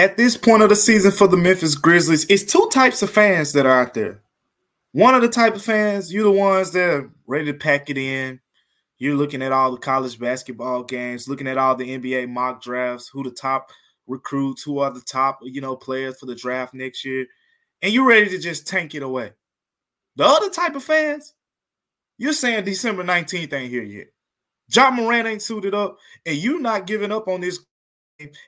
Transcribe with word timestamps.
at 0.00 0.16
this 0.16 0.34
point 0.34 0.62
of 0.62 0.70
the 0.70 0.76
season 0.76 1.10
for 1.10 1.28
the 1.28 1.36
Memphis 1.36 1.74
Grizzlies, 1.74 2.24
it's 2.30 2.50
two 2.50 2.66
types 2.72 3.02
of 3.02 3.10
fans 3.10 3.52
that 3.52 3.66
are 3.66 3.82
out 3.82 3.92
there. 3.92 4.22
One 4.92 5.14
of 5.14 5.20
the 5.20 5.28
type 5.28 5.54
of 5.54 5.62
fans, 5.62 6.10
you're 6.10 6.24
the 6.24 6.30
ones 6.30 6.70
that 6.70 6.88
are 6.88 7.10
ready 7.26 7.52
to 7.52 7.54
pack 7.54 7.90
it 7.90 7.98
in. 7.98 8.40
You're 8.96 9.14
looking 9.14 9.42
at 9.42 9.52
all 9.52 9.70
the 9.70 9.76
college 9.76 10.18
basketball 10.18 10.84
games, 10.84 11.28
looking 11.28 11.46
at 11.46 11.58
all 11.58 11.76
the 11.76 11.98
NBA 11.98 12.30
mock 12.30 12.62
drafts, 12.62 13.08
who 13.08 13.22
the 13.22 13.30
top 13.30 13.72
recruits, 14.06 14.62
who 14.62 14.78
are 14.78 14.90
the 14.90 15.02
top, 15.02 15.40
you 15.42 15.60
know, 15.60 15.76
players 15.76 16.18
for 16.18 16.24
the 16.24 16.34
draft 16.34 16.72
next 16.72 17.04
year, 17.04 17.26
and 17.82 17.92
you're 17.92 18.08
ready 18.08 18.30
to 18.30 18.38
just 18.38 18.66
tank 18.66 18.94
it 18.94 19.02
away. 19.02 19.32
The 20.16 20.24
other 20.24 20.48
type 20.48 20.76
of 20.76 20.82
fans, 20.82 21.34
you're 22.16 22.32
saying 22.32 22.64
December 22.64 23.04
19th 23.04 23.52
ain't 23.52 23.70
here 23.70 23.82
yet. 23.82 24.06
Ja 24.74 24.90
Morant 24.90 25.28
ain't 25.28 25.42
suited 25.42 25.74
up, 25.74 25.98
and 26.24 26.36
you're 26.36 26.58
not 26.58 26.86
giving 26.86 27.12
up 27.12 27.28
on 27.28 27.42
this. 27.42 27.60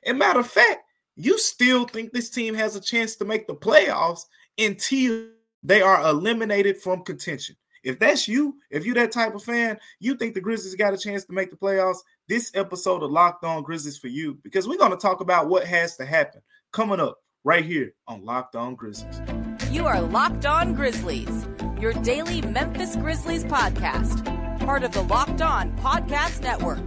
And 0.03 0.17
matter 0.17 0.39
of 0.39 0.47
fact, 0.47 0.82
you 1.15 1.37
still 1.37 1.85
think 1.85 2.11
this 2.11 2.29
team 2.29 2.53
has 2.55 2.75
a 2.75 2.81
chance 2.81 3.15
to 3.17 3.25
make 3.25 3.47
the 3.47 3.55
playoffs 3.55 4.21
until 4.57 5.27
they 5.61 5.81
are 5.81 6.01
eliminated 6.07 6.77
from 6.77 7.03
contention. 7.03 7.55
If 7.83 7.99
that's 7.99 8.27
you, 8.27 8.55
if 8.71 8.85
you're 8.85 8.95
that 8.95 9.11
type 9.11 9.35
of 9.35 9.43
fan, 9.43 9.77
you 9.99 10.15
think 10.15 10.33
the 10.33 10.41
Grizzlies 10.41 10.75
got 10.75 10.93
a 10.93 10.97
chance 10.97 11.25
to 11.25 11.33
make 11.33 11.51
the 11.51 11.57
playoffs, 11.57 11.97
this 12.29 12.51
episode 12.55 13.03
of 13.03 13.11
Locked 13.11 13.43
On 13.43 13.61
Grizzlies 13.61 13.97
for 13.97 14.07
you 14.07 14.39
because 14.43 14.67
we're 14.67 14.77
going 14.77 14.91
to 14.91 14.97
talk 14.97 15.19
about 15.19 15.49
what 15.49 15.65
has 15.65 15.97
to 15.97 16.05
happen 16.05 16.41
coming 16.71 17.01
up 17.01 17.17
right 17.43 17.65
here 17.65 17.93
on 18.07 18.23
Locked 18.23 18.55
On 18.55 18.75
Grizzlies. 18.75 19.21
You 19.69 19.85
are 19.85 20.01
Locked 20.01 20.45
On 20.45 20.73
Grizzlies, 20.73 21.45
your 21.79 21.93
daily 21.93 22.41
Memphis 22.41 22.95
Grizzlies 22.95 23.43
podcast, 23.43 24.25
part 24.65 24.83
of 24.83 24.93
the 24.93 25.01
Locked 25.01 25.41
On 25.41 25.75
Podcast 25.77 26.41
Network. 26.41 26.83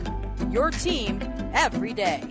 Your 0.50 0.70
team 0.70 1.20
every 1.52 1.92
day. 1.92 2.22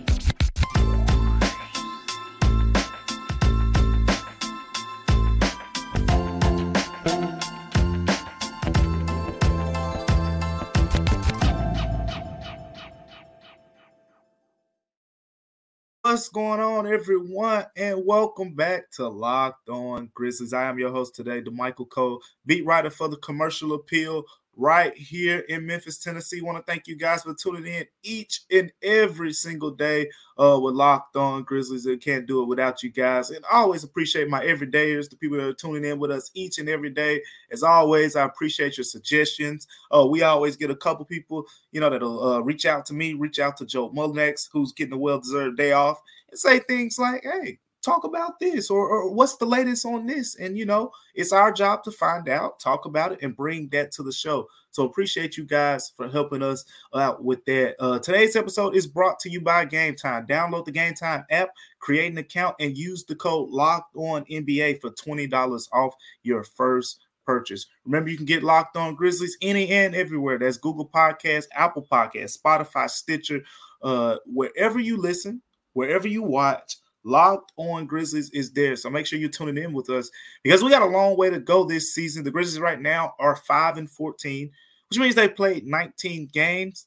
What's 16.16 16.30
going 16.30 16.60
on, 16.60 16.86
everyone? 16.86 17.66
And 17.76 18.06
welcome 18.06 18.54
back 18.54 18.90
to 18.92 19.06
Locked 19.06 19.68
On 19.68 20.10
Grizzlies. 20.14 20.54
I 20.54 20.64
am 20.64 20.78
your 20.78 20.90
host 20.90 21.14
today, 21.14 21.42
Damichael 21.42 21.90
Cole, 21.90 22.22
beat 22.46 22.64
writer 22.64 22.88
for 22.88 23.06
the 23.06 23.18
Commercial 23.18 23.74
Appeal 23.74 24.24
right 24.56 24.96
here 24.96 25.40
in 25.48 25.66
Memphis, 25.66 25.98
Tennessee. 25.98 26.40
Want 26.40 26.56
to 26.58 26.70
thank 26.70 26.86
you 26.86 26.96
guys 26.96 27.22
for 27.22 27.34
tuning 27.34 27.66
in 27.66 27.84
each 28.02 28.40
and 28.50 28.72
every 28.82 29.32
single 29.32 29.70
day 29.70 30.10
uh, 30.38 30.58
with 30.60 30.74
Locked 30.74 31.16
On 31.16 31.42
Grizzlies. 31.42 31.86
I 31.86 31.96
can't 31.96 32.26
do 32.26 32.42
it 32.42 32.46
without 32.46 32.82
you 32.82 32.90
guys. 32.90 33.30
And 33.30 33.44
I 33.52 33.58
always 33.58 33.84
appreciate 33.84 34.28
my 34.28 34.42
everydayers, 34.44 35.10
the 35.10 35.16
people 35.16 35.36
that 35.38 35.46
are 35.46 35.52
tuning 35.52 35.84
in 35.84 35.98
with 35.98 36.10
us 36.10 36.30
each 36.34 36.58
and 36.58 36.68
every 36.68 36.90
day. 36.90 37.22
As 37.50 37.62
always, 37.62 38.16
I 38.16 38.24
appreciate 38.24 38.76
your 38.76 38.84
suggestions. 38.84 39.66
Uh, 39.94 40.06
we 40.06 40.22
always 40.22 40.56
get 40.56 40.70
a 40.70 40.76
couple 40.76 41.04
people, 41.04 41.44
you 41.72 41.80
know, 41.80 41.90
that'll 41.90 42.22
uh, 42.22 42.40
reach 42.40 42.64
out 42.64 42.86
to 42.86 42.94
me, 42.94 43.12
reach 43.12 43.38
out 43.38 43.56
to 43.58 43.66
Joe 43.66 43.90
Mullinax, 43.90 44.48
who's 44.50 44.72
getting 44.72 44.94
a 44.94 44.98
well-deserved 44.98 45.56
day 45.56 45.72
off, 45.72 46.00
and 46.30 46.38
say 46.38 46.60
things 46.60 46.98
like, 46.98 47.22
hey, 47.22 47.58
talk 47.86 48.02
about 48.02 48.40
this 48.40 48.68
or, 48.68 48.88
or, 48.88 49.12
what's 49.12 49.36
the 49.36 49.46
latest 49.46 49.86
on 49.86 50.06
this 50.06 50.34
and 50.36 50.58
you 50.58 50.66
know 50.66 50.90
it's 51.14 51.32
our 51.32 51.52
job 51.52 51.84
to 51.84 51.92
find 51.92 52.28
out 52.28 52.58
talk 52.58 52.84
about 52.84 53.12
it 53.12 53.22
and 53.22 53.36
bring 53.36 53.68
that 53.68 53.92
to 53.92 54.02
the 54.02 54.12
show 54.12 54.46
so 54.72 54.84
appreciate 54.84 55.36
you 55.36 55.44
guys 55.44 55.92
for 55.96 56.08
helping 56.08 56.42
us 56.42 56.64
out 56.96 57.22
with 57.22 57.44
that 57.44 57.76
uh, 57.80 57.98
today's 58.00 58.34
episode 58.34 58.74
is 58.74 58.88
brought 58.88 59.20
to 59.20 59.30
you 59.30 59.40
by 59.40 59.64
game 59.64 59.94
time 59.94 60.26
download 60.26 60.64
the 60.64 60.72
game 60.72 60.94
time 60.94 61.24
app 61.30 61.50
create 61.78 62.10
an 62.10 62.18
account 62.18 62.56
and 62.58 62.76
use 62.76 63.04
the 63.04 63.14
code 63.14 63.48
locked 63.50 63.94
on 63.94 64.24
nba 64.24 64.80
for 64.80 64.90
$20 64.90 65.68
off 65.72 65.94
your 66.24 66.42
first 66.42 66.98
purchase. 67.24 67.66
Remember, 67.84 68.08
you 68.08 68.16
can 68.16 68.24
get 68.24 68.44
locked 68.44 68.76
on 68.76 68.94
Grizzlies 68.94 69.36
any 69.42 69.68
and 69.68 69.96
everywhere. 69.96 70.38
That's 70.38 70.56
Google 70.56 70.88
Podcasts, 70.88 71.48
Apple 71.52 71.84
Podcasts, 71.90 72.40
Spotify, 72.40 72.88
Stitcher, 72.88 73.42
uh, 73.82 74.18
wherever 74.26 74.78
you 74.78 74.96
listen, 74.96 75.42
wherever 75.72 76.06
you 76.06 76.22
watch. 76.22 76.76
Locked 77.06 77.52
on 77.56 77.86
Grizzlies 77.86 78.30
is 78.30 78.50
there. 78.50 78.74
So 78.74 78.90
make 78.90 79.06
sure 79.06 79.16
you're 79.16 79.28
tuning 79.28 79.62
in 79.62 79.72
with 79.72 79.88
us 79.90 80.10
because 80.42 80.64
we 80.64 80.70
got 80.70 80.82
a 80.82 80.86
long 80.86 81.16
way 81.16 81.30
to 81.30 81.38
go 81.38 81.64
this 81.64 81.94
season. 81.94 82.24
The 82.24 82.32
Grizzlies 82.32 82.58
right 82.58 82.80
now 82.80 83.14
are 83.20 83.36
5 83.36 83.76
and 83.76 83.88
14, 83.88 84.50
which 84.90 84.98
means 84.98 85.14
they 85.14 85.28
played 85.28 85.66
19 85.66 86.28
games. 86.32 86.86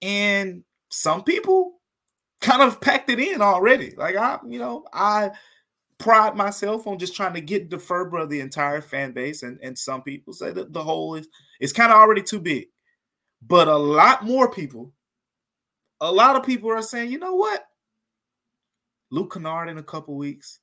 And 0.00 0.64
some 0.88 1.22
people 1.22 1.74
kind 2.40 2.62
of 2.62 2.80
packed 2.80 3.10
it 3.10 3.20
in 3.20 3.42
already. 3.42 3.92
Like 3.98 4.16
I, 4.16 4.38
you 4.48 4.58
know, 4.58 4.86
I 4.94 5.32
pride 5.98 6.36
myself 6.36 6.86
on 6.86 6.98
just 6.98 7.14
trying 7.14 7.34
to 7.34 7.42
get 7.42 7.68
the 7.68 7.78
fervor 7.78 8.16
of 8.16 8.30
the 8.30 8.40
entire 8.40 8.80
fan 8.80 9.12
base. 9.12 9.42
And, 9.42 9.58
and 9.62 9.78
some 9.78 10.02
people 10.02 10.32
say 10.32 10.52
that 10.52 10.72
the 10.72 10.82
hole 10.82 11.16
is 11.16 11.28
it's 11.60 11.74
kind 11.74 11.92
of 11.92 11.98
already 11.98 12.22
too 12.22 12.40
big. 12.40 12.68
But 13.46 13.68
a 13.68 13.76
lot 13.76 14.24
more 14.24 14.50
people, 14.50 14.94
a 16.00 16.10
lot 16.10 16.36
of 16.36 16.46
people 16.46 16.70
are 16.70 16.80
saying, 16.80 17.12
you 17.12 17.18
know 17.18 17.34
what? 17.34 17.66
Luke 19.10 19.32
Kennard 19.32 19.68
in 19.68 19.78
a 19.78 19.82
couple 19.82 20.14
weeks, 20.14 20.60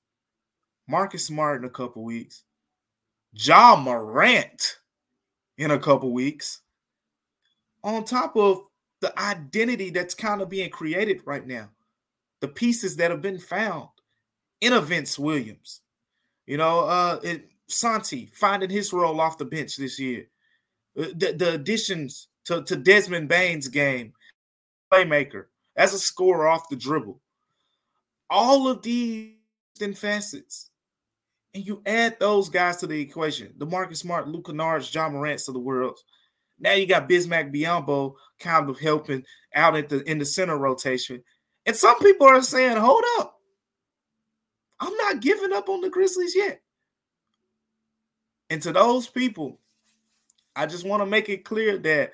Marcus 0.87 1.25
Smart 1.25 1.61
in 1.61 1.67
a 1.67 1.69
couple 1.69 2.03
weeks, 2.03 2.43
Ja 3.33 3.75
Morant 3.75 4.79
in 5.57 5.71
a 5.71 5.79
couple 5.79 6.11
weeks, 6.11 6.61
on 7.83 8.03
top 8.05 8.35
of 8.35 8.63
the 9.01 9.17
identity 9.19 9.89
that's 9.89 10.13
kind 10.13 10.41
of 10.41 10.49
being 10.49 10.69
created 10.69 11.21
right 11.25 11.45
now, 11.45 11.69
the 12.41 12.47
pieces 12.47 12.95
that 12.95 13.11
have 13.11 13.21
been 13.21 13.39
found 13.39 13.89
in 14.61 14.73
a 14.73 14.81
Vince 14.81 15.19
Williams, 15.19 15.81
you 16.45 16.57
know, 16.57 16.79
uh, 16.81 17.19
it, 17.23 17.49
Santi 17.67 18.31
finding 18.33 18.69
his 18.69 18.93
role 18.93 19.19
off 19.19 19.37
the 19.37 19.45
bench 19.45 19.75
this 19.75 19.99
year, 19.99 20.27
uh, 20.97 21.07
the, 21.15 21.33
the 21.33 21.53
additions 21.53 22.29
to, 22.45 22.63
to 22.63 22.75
Desmond 22.75 23.27
Bane's 23.27 23.67
game, 23.67 24.13
playmaker 24.91 25.45
as 25.75 25.93
a 25.93 25.99
scorer 25.99 26.47
off 26.47 26.69
the 26.69 26.75
dribble 26.75 27.19
all 28.29 28.67
of 28.67 28.81
these 28.81 29.33
and 29.81 29.97
facets. 29.97 30.69
And 31.53 31.65
you 31.65 31.81
add 31.85 32.19
those 32.19 32.49
guys 32.49 32.77
to 32.77 32.87
the 32.87 32.99
equation. 32.99 33.53
The 33.57 33.65
Marcus 33.65 33.99
Smart, 33.99 34.27
Luke 34.27 34.45
Kennard's, 34.47 34.93
Ja 34.93 35.09
Morant's 35.09 35.47
of 35.47 35.53
the 35.53 35.59
world. 35.59 35.99
Now 36.59 36.73
you 36.73 36.85
got 36.85 37.09
Bismack 37.09 37.53
Biyombo 37.53 38.15
kind 38.39 38.69
of 38.69 38.79
helping 38.79 39.23
out 39.53 39.75
at 39.75 39.89
the 39.89 40.03
in 40.09 40.17
the 40.17 40.25
center 40.25 40.57
rotation. 40.57 41.23
And 41.65 41.75
some 41.75 41.99
people 41.99 42.27
are 42.27 42.41
saying, 42.41 42.77
hold 42.77 43.03
up. 43.19 43.39
I'm 44.79 44.95
not 44.97 45.21
giving 45.21 45.53
up 45.53 45.69
on 45.69 45.81
the 45.81 45.89
Grizzlies 45.89 46.35
yet. 46.35 46.61
And 48.49 48.61
to 48.61 48.71
those 48.71 49.07
people, 49.07 49.59
I 50.55 50.65
just 50.65 50.85
want 50.85 51.01
to 51.01 51.05
make 51.05 51.29
it 51.29 51.45
clear 51.45 51.77
that 51.79 52.11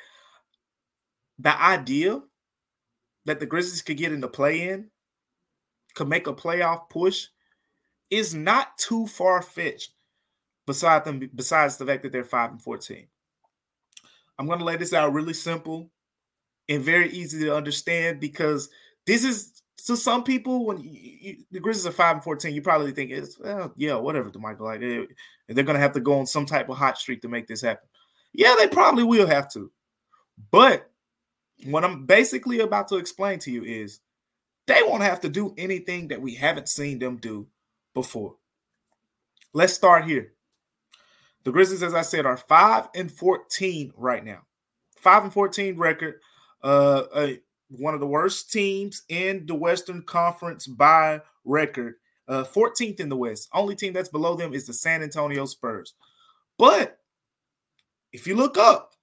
the 1.39 1.61
idea 1.61 2.21
that 3.25 3.39
the 3.39 3.45
Grizzlies 3.45 3.81
could 3.81 3.97
get 3.97 4.11
into 4.11 4.27
play 4.27 4.69
in 4.69 4.89
could 5.93 6.09
make 6.09 6.27
a 6.27 6.33
playoff 6.33 6.89
push 6.89 7.27
is 8.09 8.33
not 8.33 8.77
too 8.77 9.07
far 9.07 9.41
fetched. 9.41 9.91
Besides 10.65 11.03
them, 11.03 11.29
besides 11.35 11.75
the 11.75 11.85
fact 11.85 12.03
that 12.03 12.11
they're 12.13 12.23
five 12.23 12.51
and 12.51 12.61
fourteen, 12.61 13.07
I'm 14.39 14.47
going 14.47 14.59
to 14.59 14.65
lay 14.65 14.77
this 14.77 14.93
out 14.93 15.11
really 15.11 15.33
simple 15.33 15.91
and 16.69 16.81
very 16.81 17.09
easy 17.09 17.39
to 17.39 17.55
understand 17.55 18.21
because 18.21 18.69
this 19.05 19.25
is 19.25 19.61
to 19.85 19.97
some 19.97 20.23
people 20.23 20.65
when 20.65 20.79
you, 20.79 20.89
you, 20.93 21.37
the 21.51 21.59
Grizzlies 21.59 21.85
are 21.85 21.91
five 21.91 22.15
and 22.15 22.23
fourteen, 22.23 22.55
you 22.55 22.61
probably 22.61 22.93
think 22.93 23.11
it's 23.11 23.37
well, 23.37 23.73
yeah, 23.75 23.95
whatever. 23.95 24.31
Michael, 24.39 24.67
like 24.67 24.81
eh, 24.81 25.03
they, 25.47 25.53
they're 25.53 25.65
going 25.65 25.75
to 25.75 25.81
have 25.81 25.91
to 25.93 25.99
go 25.99 26.17
on 26.17 26.25
some 26.25 26.45
type 26.45 26.69
of 26.69 26.77
hot 26.77 26.97
streak 26.97 27.21
to 27.23 27.27
make 27.27 27.47
this 27.47 27.61
happen. 27.61 27.89
Yeah, 28.31 28.55
they 28.57 28.69
probably 28.69 29.03
will 29.03 29.27
have 29.27 29.51
to, 29.51 29.69
but 30.49 30.89
what 31.65 31.83
I'm 31.83 32.05
basically 32.05 32.61
about 32.61 32.87
to 32.87 32.95
explain 32.95 33.39
to 33.39 33.51
you 33.51 33.63
is 33.63 33.99
they 34.67 34.81
won't 34.83 35.03
have 35.03 35.21
to 35.21 35.29
do 35.29 35.53
anything 35.57 36.07
that 36.09 36.21
we 36.21 36.35
haven't 36.35 36.69
seen 36.69 36.99
them 36.99 37.17
do 37.17 37.47
before. 37.93 38.35
Let's 39.53 39.73
start 39.73 40.05
here. 40.05 40.33
The 41.43 41.51
Grizzlies, 41.51 41.83
as 41.83 41.93
I 41.93 42.01
said, 42.01 42.25
are 42.25 42.37
5 42.37 42.89
and 42.95 43.11
14 43.11 43.93
right 43.97 44.23
now. 44.23 44.41
5 44.99 45.23
and 45.25 45.33
14 45.33 45.77
record. 45.77 46.15
Uh, 46.63 47.03
uh, 47.13 47.27
one 47.69 47.93
of 47.93 47.99
the 47.99 48.07
worst 48.07 48.51
teams 48.51 49.03
in 49.09 49.45
the 49.45 49.55
Western 49.55 50.01
Conference 50.03 50.65
by 50.65 51.21
record. 51.43 51.95
Uh, 52.27 52.45
14th 52.45 53.01
in 53.01 53.09
the 53.09 53.17
West. 53.17 53.49
Only 53.53 53.75
team 53.75 53.91
that's 53.91 54.09
below 54.09 54.35
them 54.35 54.53
is 54.53 54.65
the 54.65 54.73
San 54.73 55.03
Antonio 55.03 55.45
Spurs. 55.45 55.93
But 56.57 56.99
if 58.13 58.25
you 58.25 58.35
look 58.35 58.57
up, 58.57 58.93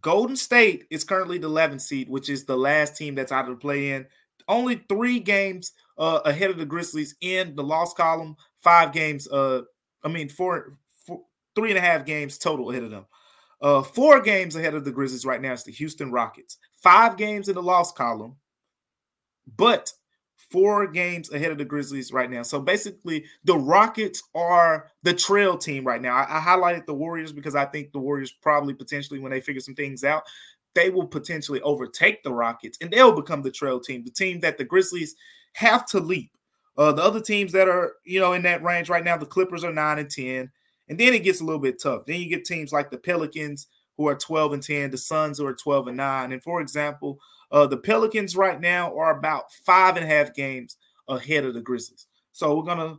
Golden 0.00 0.36
State 0.36 0.86
is 0.90 1.04
currently 1.04 1.38
the 1.38 1.50
11th 1.50 1.82
seed, 1.82 2.08
which 2.08 2.30
is 2.30 2.44
the 2.44 2.56
last 2.56 2.96
team 2.96 3.14
that's 3.14 3.32
out 3.32 3.48
of 3.48 3.50
the 3.50 3.60
play 3.60 3.92
in 3.92 4.06
only 4.48 4.82
three 4.88 5.20
games 5.20 5.72
uh, 5.98 6.20
ahead 6.24 6.50
of 6.50 6.58
the 6.58 6.66
Grizzlies 6.66 7.16
in 7.20 7.54
the 7.56 7.62
loss 7.62 7.94
column. 7.94 8.36
Five 8.58 8.92
games. 8.92 9.28
Uh, 9.28 9.62
I 10.02 10.08
mean, 10.08 10.28
four, 10.28 10.78
four, 11.06 11.22
three 11.54 11.70
and 11.70 11.78
a 11.78 11.82
half 11.82 12.04
games 12.04 12.38
total 12.38 12.70
ahead 12.70 12.84
of 12.84 12.90
them. 12.90 13.06
Uh, 13.60 13.82
four 13.82 14.20
games 14.20 14.54
ahead 14.54 14.74
of 14.74 14.84
the 14.84 14.92
Grizzlies 14.92 15.24
right 15.24 15.40
now 15.40 15.52
is 15.52 15.64
the 15.64 15.72
Houston 15.72 16.12
Rockets. 16.12 16.58
Five 16.74 17.16
games 17.16 17.48
in 17.48 17.54
the 17.54 17.62
loss 17.62 17.90
column, 17.90 18.36
but 19.56 19.92
four 20.50 20.86
games 20.86 21.32
ahead 21.32 21.50
of 21.50 21.58
the 21.58 21.64
Grizzlies 21.64 22.12
right 22.12 22.30
now. 22.30 22.42
So 22.42 22.60
basically, 22.60 23.24
the 23.44 23.56
Rockets 23.56 24.22
are 24.34 24.90
the 25.02 25.14
trail 25.14 25.56
team 25.56 25.84
right 25.84 26.00
now. 26.00 26.14
I, 26.14 26.38
I, 26.38 26.40
highlighted 26.40 26.86
the 26.86 26.94
Warriors 26.94 27.32
because 27.32 27.54
I 27.54 27.64
think 27.64 27.92
the 27.92 27.98
Warriors 27.98 28.30
probably 28.30 28.74
potentially, 28.74 29.18
when 29.18 29.32
they 29.32 29.40
figure 29.40 29.60
some 29.60 29.74
things 29.74 30.04
out, 30.04 30.24
they 30.76 30.90
will 30.90 31.06
potentially 31.06 31.60
overtake 31.62 32.22
the 32.22 32.32
Rockets 32.32 32.76
and 32.80 32.90
they'll 32.90 33.16
become 33.16 33.40
the 33.40 33.50
trail 33.50 33.80
team, 33.80 34.04
the 34.04 34.10
team 34.10 34.38
that 34.40 34.58
the 34.58 34.64
Grizzlies 34.64 35.16
have 35.54 35.86
to 35.86 35.98
leap. 35.98 36.30
Uh, 36.76 36.92
the 36.92 37.02
other 37.02 37.20
teams 37.20 37.50
that 37.52 37.66
are, 37.66 37.94
you 38.04 38.20
know, 38.20 38.34
in 38.34 38.42
that 38.42 38.62
range 38.62 38.90
right 38.90 39.02
now, 39.02 39.16
the 39.16 39.24
Clippers 39.24 39.64
are 39.64 39.72
nine 39.72 39.98
and 39.98 40.10
10. 40.10 40.50
And 40.88 41.00
then 41.00 41.14
it 41.14 41.24
gets 41.24 41.40
a 41.40 41.44
little 41.44 41.60
bit 41.60 41.82
tough. 41.82 42.04
Then 42.06 42.20
you 42.20 42.28
get 42.28 42.44
teams 42.44 42.72
like 42.72 42.90
the 42.90 42.98
Pelicans 42.98 43.68
who 43.96 44.06
are 44.06 44.14
12 44.14 44.52
and 44.52 44.62
10, 44.62 44.90
the 44.90 44.98
Suns 44.98 45.38
who 45.38 45.46
are 45.46 45.54
12 45.54 45.88
and 45.88 45.96
9. 45.96 46.32
And 46.32 46.42
for 46.42 46.60
example, 46.60 47.18
uh, 47.50 47.66
the 47.66 47.78
Pelicans 47.78 48.36
right 48.36 48.60
now 48.60 48.94
are 48.96 49.18
about 49.18 49.50
five 49.64 49.96
and 49.96 50.04
a 50.04 50.08
half 50.08 50.34
games 50.34 50.76
ahead 51.08 51.46
of 51.46 51.54
the 51.54 51.62
Grizzlies. 51.62 52.06
So 52.32 52.54
we're 52.54 52.64
gonna 52.64 52.98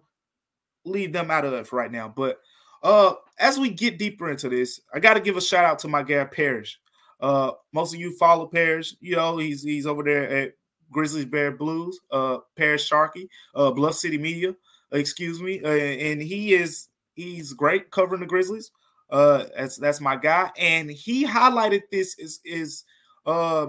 leave 0.84 1.14
them 1.14 1.30
out 1.30 1.46
of 1.46 1.54
it 1.54 1.68
for 1.68 1.76
right 1.76 1.92
now. 1.92 2.08
But 2.08 2.40
uh, 2.82 3.14
as 3.40 3.60
we 3.60 3.70
get 3.70 4.00
deeper 4.00 4.32
into 4.32 4.50
this, 4.50 4.82
I 4.94 5.00
got 5.00 5.14
to 5.14 5.20
give 5.20 5.38
a 5.38 5.42
shout 5.42 5.66
out 5.66 5.80
to 5.80 5.88
my 5.88 6.04
guy 6.04 6.24
Parrish. 6.26 6.80
Uh, 7.20 7.52
most 7.74 7.94
of 7.94 8.00
you 8.00 8.16
follow 8.18 8.48
Parrish. 8.48 8.96
You 9.00 9.16
know 9.16 9.38
he's 9.38 9.64
he's 9.64 9.88
over 9.88 10.04
there 10.04 10.30
at 10.30 10.54
Grizzlies 10.92 11.26
Bear 11.26 11.52
Blues. 11.52 12.00
Uh, 12.12 12.40
Parrish 12.56 12.86
Sharkey, 12.86 13.30
uh, 13.56 13.72
Bluff 13.72 13.96
City 13.96 14.18
Media. 14.18 14.56
Excuse 14.92 15.42
me, 15.42 15.62
uh, 15.64 15.70
and 15.70 16.22
he 16.22 16.54
is 16.54 16.88
he's 17.16 17.54
great 17.54 17.92
covering 17.92 18.22
the 18.22 18.28
Grizzlies. 18.28 18.72
Uh, 19.10 19.46
that's 19.56 19.78
that's 19.78 20.02
my 20.02 20.16
guy, 20.16 20.52
and 20.58 20.90
he 20.90 21.26
highlighted 21.26 21.82
this 21.92 22.18
is 22.20 22.40
is 22.46 22.84
uh 23.26 23.68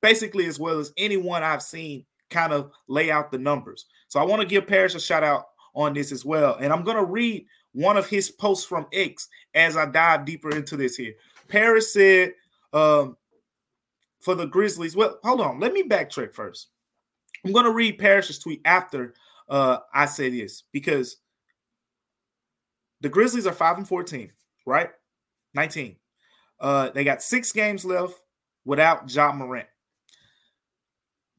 basically 0.00 0.46
as 0.46 0.60
well 0.60 0.78
as 0.78 0.92
anyone 0.96 1.42
I've 1.42 1.62
seen 1.62 2.04
kind 2.30 2.52
of 2.52 2.70
lay 2.88 3.10
out 3.10 3.32
the 3.32 3.38
numbers. 3.38 3.86
So 4.08 4.20
I 4.20 4.24
want 4.24 4.42
to 4.42 4.46
give 4.48 4.66
Parrish 4.66 4.94
a 4.94 5.00
shout 5.00 5.24
out 5.24 5.46
on 5.74 5.94
this 5.94 6.12
as 6.12 6.24
well. 6.24 6.56
And 6.60 6.72
I'm 6.72 6.84
to 6.96 7.04
read 7.04 7.46
one 7.72 7.96
of 7.96 8.06
his 8.06 8.30
posts 8.30 8.64
from 8.64 8.86
X 8.92 9.28
as 9.54 9.76
I 9.76 9.86
dive 9.86 10.24
deeper 10.24 10.50
into 10.50 10.76
this 10.76 10.96
here. 10.96 11.14
Parrish 11.48 11.86
said 11.86 12.32
um, 12.72 13.16
for 14.20 14.34
the 14.34 14.46
Grizzlies, 14.46 14.96
well, 14.96 15.18
hold 15.22 15.40
on, 15.40 15.60
let 15.60 15.72
me 15.72 15.82
backtrack 15.82 16.34
first. 16.34 16.68
I'm 17.44 17.52
going 17.52 17.64
to 17.64 17.72
read 17.72 17.98
Parrish's 17.98 18.38
tweet 18.38 18.60
after 18.64 19.14
uh, 19.48 19.78
I 19.94 20.06
say 20.06 20.28
this 20.30 20.64
because 20.72 21.16
the 23.00 23.08
Grizzlies 23.08 23.46
are 23.46 23.52
5 23.52 23.78
and 23.78 23.88
14, 23.88 24.30
right? 24.66 24.90
19. 25.54 25.96
Uh, 26.60 26.90
they 26.90 27.04
got 27.04 27.22
six 27.22 27.52
games 27.52 27.84
left 27.84 28.20
without 28.64 29.12
Ja 29.12 29.32
Morant. 29.32 29.68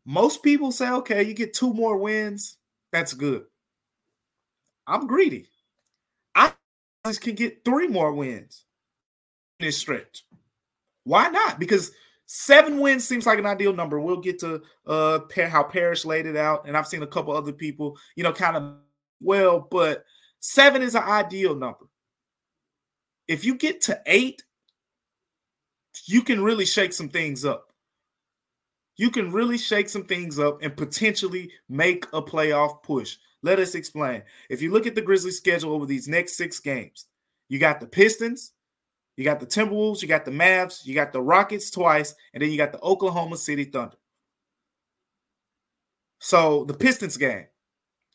Most 0.06 0.42
people 0.42 0.72
say, 0.72 0.90
okay, 0.90 1.24
you 1.24 1.34
get 1.34 1.54
two 1.54 1.74
more 1.74 1.98
wins. 1.98 2.58
That's 2.92 3.14
good. 3.14 3.44
I'm 4.88 5.06
greedy. 5.06 5.50
I 6.34 6.54
can 7.22 7.36
get 7.36 7.64
three 7.64 7.88
more 7.88 8.14
wins 8.14 8.66
in 9.60 9.68
this 9.68 9.78
stretch. 9.78 10.24
Why 11.10 11.30
not? 11.30 11.60
Because 11.60 11.92
seven 12.26 12.80
wins 12.80 13.08
seems 13.08 13.26
like 13.26 13.40
an 13.40 13.46
ideal 13.46 13.74
number. 13.74 14.00
We'll 14.00 14.18
get 14.18 14.40
to 14.40 14.62
uh 14.86 15.20
how 15.48 15.64
Parrish 15.64 16.06
laid 16.06 16.26
it 16.26 16.38
out, 16.38 16.68
and 16.68 16.78
I've 16.78 16.88
seen 16.88 17.04
a 17.04 17.08
couple 17.08 17.36
other 17.36 17.54
people, 17.54 17.98
you 18.16 18.24
know, 18.24 18.34
kind 18.34 18.56
of 18.56 18.76
well, 19.22 19.68
but 19.72 20.06
seven 20.40 20.82
is 20.82 20.96
an 20.96 21.04
ideal 21.04 21.56
number. 21.56 21.86
If 23.28 23.44
you 23.44 23.56
get 23.56 23.82
to 23.82 24.02
eight, 24.06 24.44
you 26.06 26.22
can 26.22 26.44
really 26.44 26.66
shake 26.66 26.94
some 26.94 27.10
things 27.10 27.46
up 27.46 27.70
you 29.00 29.10
can 29.10 29.32
really 29.32 29.58
shake 29.58 29.88
some 29.88 30.04
things 30.04 30.40
up 30.40 30.62
and 30.62 30.76
potentially 30.76 31.50
make 31.70 32.06
a 32.12 32.22
playoff 32.22 32.84
push. 32.84 33.16
Let 33.42 33.58
us 33.58 33.74
explain. 33.74 34.24
If 34.50 34.62
you 34.62 34.74
look 34.74 34.86
at 34.86 34.94
the 34.94 35.02
Grizzlies 35.02 35.38
schedule 35.38 35.72
over 35.72 35.86
these 35.86 36.10
next 36.10 36.36
six 36.36 36.60
games, 36.60 37.06
you 37.48 37.60
got 37.60 37.80
the 37.80 37.88
Pistons, 37.88 38.52
you 39.20 39.26
got 39.26 39.42
the 39.42 39.46
Timberwolves, 39.46 40.02
you 40.02 40.08
got 40.08 40.24
the 40.24 40.32
Mavs, 40.32 40.86
you 40.86 40.96
got 40.96 41.12
the 41.12 41.22
Rockets 41.22 41.70
twice, 41.70 42.16
and 42.34 42.42
then 42.42 42.52
you 42.52 42.58
got 42.58 42.72
the 42.72 42.82
Oklahoma 42.82 43.36
City 43.36 43.66
Thunder. 43.66 43.98
So 46.20 46.64
the 46.64 46.74
Pistons 46.74 47.18
game, 47.18 47.46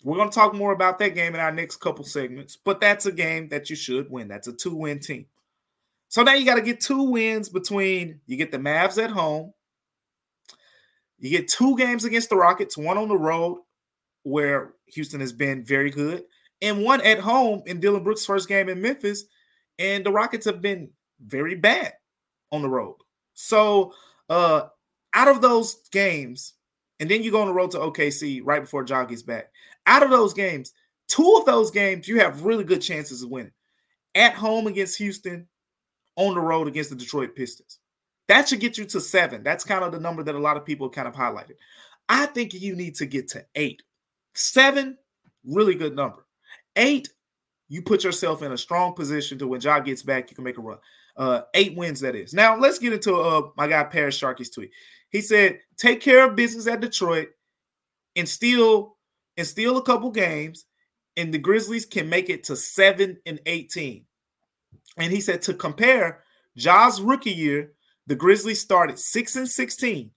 we're 0.02 0.16
going 0.16 0.30
to 0.30 0.34
talk 0.34 0.54
more 0.54 0.72
about 0.72 0.98
that 1.00 1.14
game 1.14 1.34
in 1.34 1.40
our 1.40 1.52
next 1.52 1.76
couple 1.76 2.06
segments, 2.06 2.56
but 2.56 2.80
that's 2.80 3.04
a 3.04 3.12
game 3.12 3.50
that 3.50 3.68
you 3.68 3.76
should 3.76 4.10
win. 4.10 4.28
That's 4.28 4.48
a 4.48 4.52
two 4.54 4.74
win 4.74 4.98
team. 4.98 5.26
So 6.08 6.22
now 6.22 6.34
you 6.34 6.46
got 6.46 6.54
to 6.54 6.62
get 6.62 6.80
two 6.80 7.02
wins 7.02 7.50
between 7.50 8.20
you 8.26 8.38
get 8.38 8.50
the 8.50 8.58
Mavs 8.58 9.02
at 9.02 9.10
home, 9.10 9.52
you 11.18 11.28
get 11.28 11.48
two 11.48 11.76
games 11.76 12.06
against 12.06 12.30
the 12.30 12.36
Rockets, 12.36 12.78
one 12.78 12.96
on 12.96 13.08
the 13.08 13.16
road 13.18 13.58
where 14.22 14.72
Houston 14.86 15.20
has 15.20 15.34
been 15.34 15.64
very 15.64 15.90
good, 15.90 16.24
and 16.62 16.82
one 16.82 17.02
at 17.02 17.18
home 17.18 17.62
in 17.66 17.78
Dillon 17.78 18.04
Brooks' 18.04 18.24
first 18.24 18.48
game 18.48 18.70
in 18.70 18.80
Memphis. 18.80 19.24
And 19.78 20.04
the 20.04 20.12
Rockets 20.12 20.46
have 20.46 20.62
been 20.62 20.90
very 21.24 21.54
bad 21.54 21.94
on 22.52 22.62
the 22.62 22.68
road. 22.68 22.96
So, 23.34 23.92
uh, 24.28 24.66
out 25.14 25.28
of 25.28 25.40
those 25.40 25.76
games, 25.90 26.54
and 27.00 27.10
then 27.10 27.22
you 27.22 27.30
go 27.30 27.40
on 27.40 27.48
the 27.48 27.54
road 27.54 27.70
to 27.72 27.78
OKC 27.78 28.40
right 28.44 28.62
before 28.62 28.84
gets 28.84 29.22
back. 29.22 29.50
Out 29.86 30.02
of 30.02 30.10
those 30.10 30.32
games, 30.34 30.72
two 31.08 31.36
of 31.38 31.46
those 31.46 31.70
games 31.70 32.08
you 32.08 32.18
have 32.20 32.44
really 32.44 32.64
good 32.64 32.80
chances 32.80 33.22
of 33.22 33.30
winning. 33.30 33.52
At 34.14 34.34
home 34.34 34.66
against 34.66 34.98
Houston, 34.98 35.48
on 36.16 36.34
the 36.34 36.40
road 36.40 36.68
against 36.68 36.90
the 36.90 36.96
Detroit 36.96 37.34
Pistons. 37.34 37.78
That 38.28 38.48
should 38.48 38.60
get 38.60 38.78
you 38.78 38.84
to 38.86 39.00
seven. 39.00 39.42
That's 39.42 39.64
kind 39.64 39.84
of 39.84 39.92
the 39.92 40.00
number 40.00 40.22
that 40.22 40.34
a 40.34 40.38
lot 40.38 40.56
of 40.56 40.64
people 40.64 40.88
kind 40.88 41.08
of 41.08 41.14
highlighted. 41.14 41.56
I 42.08 42.26
think 42.26 42.54
you 42.54 42.74
need 42.76 42.94
to 42.96 43.06
get 43.06 43.28
to 43.28 43.44
eight. 43.54 43.82
Seven, 44.34 44.96
really 45.44 45.74
good 45.74 45.94
number. 45.94 46.26
Eight, 46.76 47.08
you 47.74 47.82
put 47.82 48.04
yourself 48.04 48.42
in 48.42 48.52
a 48.52 48.58
strong 48.58 48.94
position 48.94 49.36
to 49.38 49.48
when 49.48 49.60
Ja 49.60 49.80
gets 49.80 50.02
back, 50.02 50.30
you 50.30 50.36
can 50.36 50.44
make 50.44 50.58
a 50.58 50.60
run. 50.60 50.78
Uh, 51.16 51.42
eight 51.54 51.76
wins, 51.76 52.00
that 52.00 52.14
is. 52.14 52.32
Now 52.32 52.56
let's 52.56 52.78
get 52.78 52.92
into 52.92 53.16
uh 53.16 53.48
my 53.56 53.66
guy 53.66 53.82
Parrish 53.84 54.18
Sharkey's 54.18 54.50
tweet. 54.50 54.70
He 55.10 55.20
said, 55.20 55.58
take 55.76 56.00
care 56.00 56.28
of 56.28 56.36
business 56.36 56.68
at 56.68 56.80
Detroit 56.80 57.28
and 58.16 58.28
steal 58.28 58.96
and 59.36 59.46
steal 59.46 59.76
a 59.76 59.82
couple 59.82 60.10
games, 60.12 60.66
and 61.16 61.34
the 61.34 61.38
Grizzlies 61.38 61.84
can 61.84 62.08
make 62.08 62.30
it 62.30 62.44
to 62.44 62.56
seven 62.56 63.16
and 63.26 63.40
18. 63.46 64.04
And 64.96 65.12
he 65.12 65.20
said 65.20 65.42
to 65.42 65.54
compare 65.54 66.22
Ja's 66.56 67.00
rookie 67.00 67.32
year 67.32 67.72
the 68.06 68.14
Grizzlies 68.14 68.60
started 68.60 68.98
6 68.98 69.36
and 69.36 69.48
16 69.48 70.10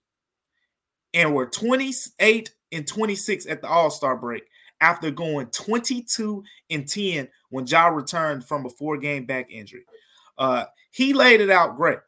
and 1.14 1.34
were 1.34 1.46
28 1.46 2.54
and 2.70 2.86
26 2.86 3.46
at 3.46 3.62
the 3.62 3.68
All-Star 3.68 4.16
break 4.16 4.44
after 4.80 5.10
going 5.10 5.46
22 5.48 6.42
and 6.70 6.88
10 6.88 7.28
when 7.50 7.66
Ja 7.66 7.88
returned 7.88 8.44
from 8.44 8.66
a 8.66 8.70
four-game 8.70 9.26
back 9.26 9.50
injury. 9.50 9.84
Uh, 10.36 10.64
he 10.90 11.12
laid 11.12 11.40
it 11.40 11.50
out 11.50 11.76
great. 11.76 11.98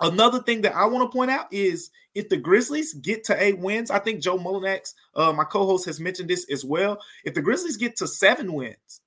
Another 0.00 0.42
thing 0.42 0.62
that 0.62 0.74
I 0.74 0.86
want 0.86 1.10
to 1.10 1.16
point 1.16 1.30
out 1.30 1.46
is 1.52 1.90
if 2.14 2.28
the 2.28 2.36
Grizzlies 2.36 2.94
get 2.94 3.24
to 3.24 3.42
eight 3.42 3.58
wins, 3.58 3.90
I 3.90 4.00
think 4.00 4.20
Joe 4.20 4.38
Mullinax, 4.38 4.94
uh, 5.14 5.32
my 5.32 5.44
co-host, 5.44 5.84
has 5.86 6.00
mentioned 6.00 6.30
this 6.30 6.46
as 6.50 6.64
well. 6.64 6.98
If 7.24 7.34
the 7.34 7.42
Grizzlies 7.42 7.76
get 7.76 7.96
to 7.96 8.08
seven 8.08 8.52
wins, 8.52 9.00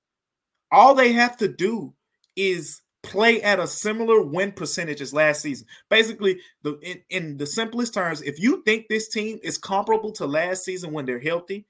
all 0.71 0.95
they 0.95 1.11
have 1.13 1.35
to 1.37 1.47
do 1.47 1.93
is 2.35 2.81
play 3.03 3.41
at 3.41 3.59
a 3.59 3.67
similar 3.67 4.21
win 4.21 4.51
percentage 4.51 5.01
as 5.01 5.13
last 5.13 5.41
season. 5.41 5.67
Basically, 5.89 6.39
the 6.63 6.77
in, 6.79 7.01
in, 7.09 7.37
the 7.37 7.45
simplest 7.45 7.93
terms, 7.93 8.21
if 8.21 8.39
you 8.39 8.63
think 8.63 8.87
this 8.87 9.07
team 9.09 9.39
is 9.43 9.57
comparable 9.57 10.11
to 10.13 10.25
last 10.25 10.63
season 10.63 10.91
when 10.91 11.05
they're 11.05 11.19
healthy, 11.19 11.65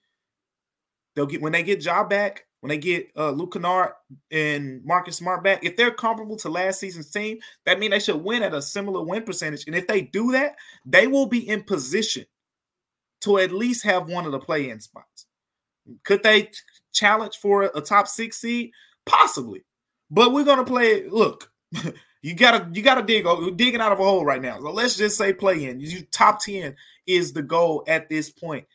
they'll 1.18 1.26
get 1.26 1.42
when 1.42 1.52
they 1.52 1.64
get 1.64 1.84
Ja 1.84 2.04
back, 2.04 2.46
when 2.62 2.70
they 2.70 2.78
get 2.78 3.10
uh, 3.18 3.32
Luke 3.32 3.54
Kennard 3.54 3.94
and 4.32 4.86
Marcus 4.86 5.18
Smart 5.18 5.44
back, 5.44 5.66
if 5.66 5.76
they're 5.76 5.92
comparable 5.92 6.38
to 6.38 6.50
last 6.50 6.80
season's 6.80 7.10
team, 7.10 7.40
that 7.66 7.80
means 7.80 7.92
they 7.92 8.00
should 8.00 8.24
win 8.24 8.44
at 8.44 8.54
a 8.54 8.62
similar 8.62 9.04
win 9.04 9.24
percentage. 9.24 9.66
And 9.66 9.76
if 9.76 9.88
they 9.88 10.02
do 10.02 10.32
that, 10.34 10.56
they 10.86 11.08
will 11.08 11.26
be 11.26 11.50
in 11.50 11.64
position 11.64 12.26
to 13.22 13.40
at 13.40 13.52
least 13.52 13.84
have 13.84 14.08
one 14.08 14.28
of 14.28 14.32
the 14.32 14.40
play-in 14.40 14.80
spots. 14.80 15.26
Could 16.04 16.22
they 16.22 16.52
challenge 16.94 17.38
for 17.38 17.64
a 17.64 17.82
top 17.82 18.08
six 18.08 18.38
seed? 18.38 18.72
Possibly. 19.08 19.64
But 20.12 20.34
we're 20.34 20.46
gonna 20.46 20.64
play. 20.64 21.10
Look, 21.10 21.52
you 22.22 22.36
gotta 22.36 22.70
you 22.74 22.84
gotta 22.84 23.02
dig 23.02 23.26
digging 23.58 23.82
out 23.82 23.92
of 23.92 24.00
a 24.00 24.04
hole 24.04 24.24
right 24.24 24.42
now. 24.42 24.60
So 24.60 24.72
let's 24.72 24.98
just 24.98 25.18
say 25.18 25.34
play 25.34 25.66
in. 25.66 25.80
You 25.80 26.04
top 26.12 26.42
10 26.42 26.76
is 27.08 27.34
the 27.34 27.42
goal 27.42 27.84
at 27.88 28.08
this 28.08 28.30
point. 28.30 28.68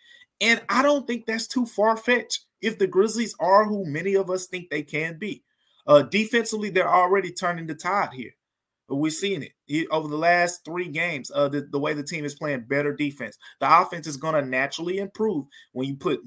And 0.43 0.61
I 0.69 0.83
don't 0.83 1.07
think 1.07 1.25
that's 1.25 1.47
too 1.47 1.65
far 1.65 1.97
fetched 1.97 2.47
if 2.61 2.79
the 2.79 2.87
Grizzlies 2.87 3.35
are 3.41 3.65
who 3.65 3.87
many 3.87 4.15
of 4.15 4.29
us 4.29 4.47
think 4.47 4.69
they 4.69 4.83
can 4.83 5.17
be. 5.17 5.43
Uh, 5.87 6.03
defensively, 6.03 6.69
they're 6.69 6.93
already 6.93 7.31
turning 7.33 7.67
the 7.67 7.75
tide 7.75 8.13
here. 8.13 8.33
We're 8.97 9.11
seeing 9.11 9.43
it 9.43 9.89
over 9.91 10.09
the 10.09 10.17
last 10.17 10.65
three 10.65 10.89
games. 10.89 11.31
Uh, 11.35 11.49
the, 11.49 11.63
the 11.63 11.79
way 11.79 11.95
the 11.95 12.03
team 12.03 12.25
is 12.25 12.35
playing 12.35 12.63
better 12.63 12.95
defense, 12.95 13.39
the 13.61 13.81
offense 13.81 14.07
is 14.07 14.17
going 14.17 14.35
to 14.35 14.49
naturally 14.49 14.99
improve 14.99 15.47
when 15.73 15.89
you 15.89 15.97
put 15.97 16.21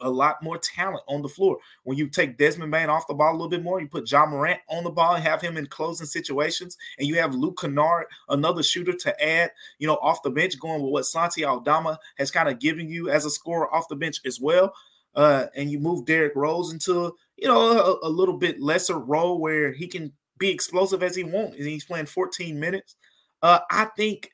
a 0.00 0.10
lot 0.10 0.42
more 0.42 0.58
talent 0.58 1.02
on 1.08 1.22
the 1.22 1.28
floor. 1.28 1.58
When 1.84 1.98
you 1.98 2.08
take 2.08 2.38
Desmond 2.38 2.70
Bane 2.72 2.88
off 2.88 3.06
the 3.06 3.14
ball 3.14 3.32
a 3.32 3.36
little 3.36 3.48
bit 3.48 3.62
more, 3.62 3.80
you 3.80 3.88
put 3.88 4.10
Ja 4.10 4.26
Morant 4.26 4.60
on 4.68 4.84
the 4.84 4.90
ball 4.90 5.14
and 5.14 5.24
have 5.24 5.42
him 5.42 5.56
in 5.56 5.66
closing 5.66 6.06
situations, 6.06 6.76
and 6.98 7.06
you 7.06 7.16
have 7.16 7.34
Luke 7.34 7.58
Kennard, 7.60 8.06
another 8.28 8.62
shooter 8.62 8.92
to 8.92 9.24
add, 9.24 9.50
you 9.78 9.86
know, 9.86 9.96
off 9.96 10.22
the 10.22 10.30
bench, 10.30 10.58
going 10.58 10.82
with 10.82 10.92
what 10.92 11.06
Santi 11.06 11.44
Aldama 11.44 11.98
has 12.18 12.30
kind 12.30 12.48
of 12.48 12.58
given 12.58 12.88
you 12.88 13.10
as 13.10 13.24
a 13.24 13.30
scorer 13.30 13.72
off 13.74 13.88
the 13.88 13.96
bench 13.96 14.20
as 14.24 14.40
well. 14.40 14.72
Uh, 15.14 15.46
and 15.56 15.70
you 15.70 15.78
move 15.78 16.04
Derrick 16.04 16.36
Rose 16.36 16.72
into, 16.72 17.14
you 17.36 17.48
know, 17.48 17.98
a, 18.02 18.06
a 18.06 18.08
little 18.08 18.36
bit 18.36 18.60
lesser 18.60 18.98
role 18.98 19.40
where 19.40 19.72
he 19.72 19.86
can 19.86 20.12
be 20.38 20.50
explosive 20.50 21.02
as 21.02 21.16
he 21.16 21.24
wants, 21.24 21.56
and 21.56 21.66
he's 21.66 21.84
playing 21.84 22.06
14 22.06 22.58
minutes. 22.58 22.96
Uh, 23.42 23.60
I 23.70 23.86
think 23.96 24.30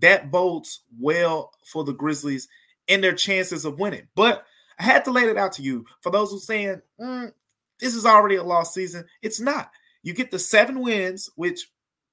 that 0.00 0.30
bodes 0.30 0.80
well 0.98 1.52
for 1.64 1.84
the 1.84 1.92
Grizzlies 1.92 2.48
and 2.88 3.02
their 3.02 3.14
chances 3.14 3.64
of 3.64 3.78
winning. 3.78 4.08
But 4.14 4.44
I 4.78 4.82
had 4.82 5.04
to 5.04 5.10
lay 5.10 5.22
it 5.22 5.38
out 5.38 5.52
to 5.52 5.62
you 5.62 5.84
for 6.02 6.10
those 6.10 6.30
who 6.30 6.38
saying 6.38 6.80
mm, 7.00 7.32
this 7.80 7.94
is 7.94 8.06
already 8.06 8.36
a 8.36 8.42
lost 8.42 8.74
season. 8.74 9.04
It's 9.22 9.40
not. 9.40 9.70
You 10.02 10.12
get 10.12 10.30
the 10.30 10.38
seven 10.38 10.80
wins, 10.80 11.30
which 11.36 11.70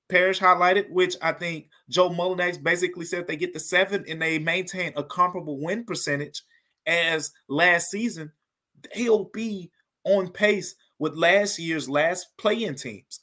Parrish 0.09 0.39
highlighted, 0.39 0.89
which 0.89 1.15
I 1.21 1.31
think 1.31 1.69
Joe 1.89 2.09
Mullinax 2.09 2.61
basically 2.61 3.05
said 3.05 3.27
they 3.27 3.35
get 3.35 3.53
the 3.53 3.59
seven 3.59 4.05
and 4.07 4.21
they 4.21 4.39
maintain 4.39 4.93
a 4.95 5.03
comparable 5.03 5.59
win 5.59 5.85
percentage 5.85 6.43
as 6.85 7.31
last 7.47 7.89
season. 7.89 8.31
They'll 8.95 9.25
be 9.33 9.71
on 10.03 10.29
pace 10.29 10.75
with 11.01 11.15
last 11.15 11.57
year's 11.57 11.89
last 11.89 12.27
play-in 12.37 12.75
teams. 12.75 13.21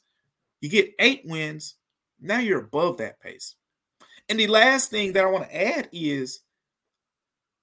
You 0.59 0.69
get 0.69 0.93
eight 0.99 1.21
wins, 1.23 1.75
now 2.19 2.39
you're 2.39 2.59
above 2.59 2.97
that 2.97 3.21
pace. 3.21 3.55
And 4.27 4.37
the 4.37 4.47
last 4.47 4.91
thing 4.91 5.13
that 5.13 5.23
I 5.23 5.29
want 5.29 5.45
to 5.45 5.77
add 5.77 5.87
is 5.93 6.41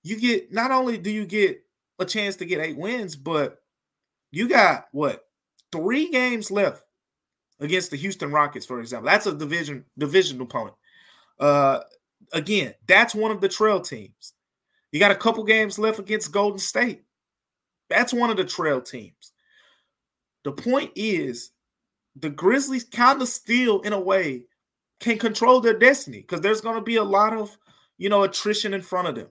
you 0.02 0.18
get 0.18 0.50
not 0.50 0.70
only 0.70 0.96
do 0.96 1.11
you 1.11 1.26
get 1.26 1.62
a 1.99 2.06
chance 2.06 2.35
to 2.37 2.46
get 2.46 2.61
eight 2.61 2.78
wins, 2.78 3.14
but 3.14 3.58
you 4.30 4.49
got 4.49 4.87
what 4.92 5.26
three 5.70 6.11
games 6.11 6.50
left 6.50 6.82
against 7.61 7.90
the 7.90 7.99
Houston 7.99 8.32
Rockets, 8.32 8.64
for 8.64 8.80
example. 8.80 9.11
That's 9.11 9.26
a 9.26 9.35
division 9.35 9.85
division 9.99 10.40
opponent. 10.40 10.76
Uh, 11.38 11.80
again, 12.32 12.73
that's 12.88 13.14
one 13.14 13.32
of 13.32 13.42
the 13.42 13.50
trail 13.50 13.82
teams. 13.82 14.32
You 14.92 14.99
got 14.99 15.11
a 15.11 15.14
couple 15.14 15.44
games 15.44 15.78
left 15.78 15.99
against 15.99 16.32
Golden 16.32 16.58
State. 16.58 17.02
That's 17.90 18.14
one 18.14 18.30
of 18.30 18.38
the 18.38 18.44
trail 18.44 18.80
teams. 18.80 19.32
The 20.47 20.53
point 20.53 20.93
is, 20.95 21.50
the 22.15 22.31
Grizzlies 22.31 22.85
kind 22.85 23.21
of 23.21 23.26
still, 23.26 23.81
in 23.81 23.93
a 23.93 23.99
way, 23.99 24.45
can 25.00 25.19
control 25.19 25.61
their 25.61 25.76
destiny 25.76 26.21
because 26.21 26.41
there's 26.41 26.61
going 26.61 26.76
to 26.76 26.83
be 26.83 26.97
a 26.97 27.03
lot 27.03 27.33
of, 27.33 27.59
you 27.99 28.09
know, 28.09 28.23
attrition 28.23 28.73
in 28.73 28.81
front 28.81 29.09
of 29.09 29.17
them, 29.17 29.26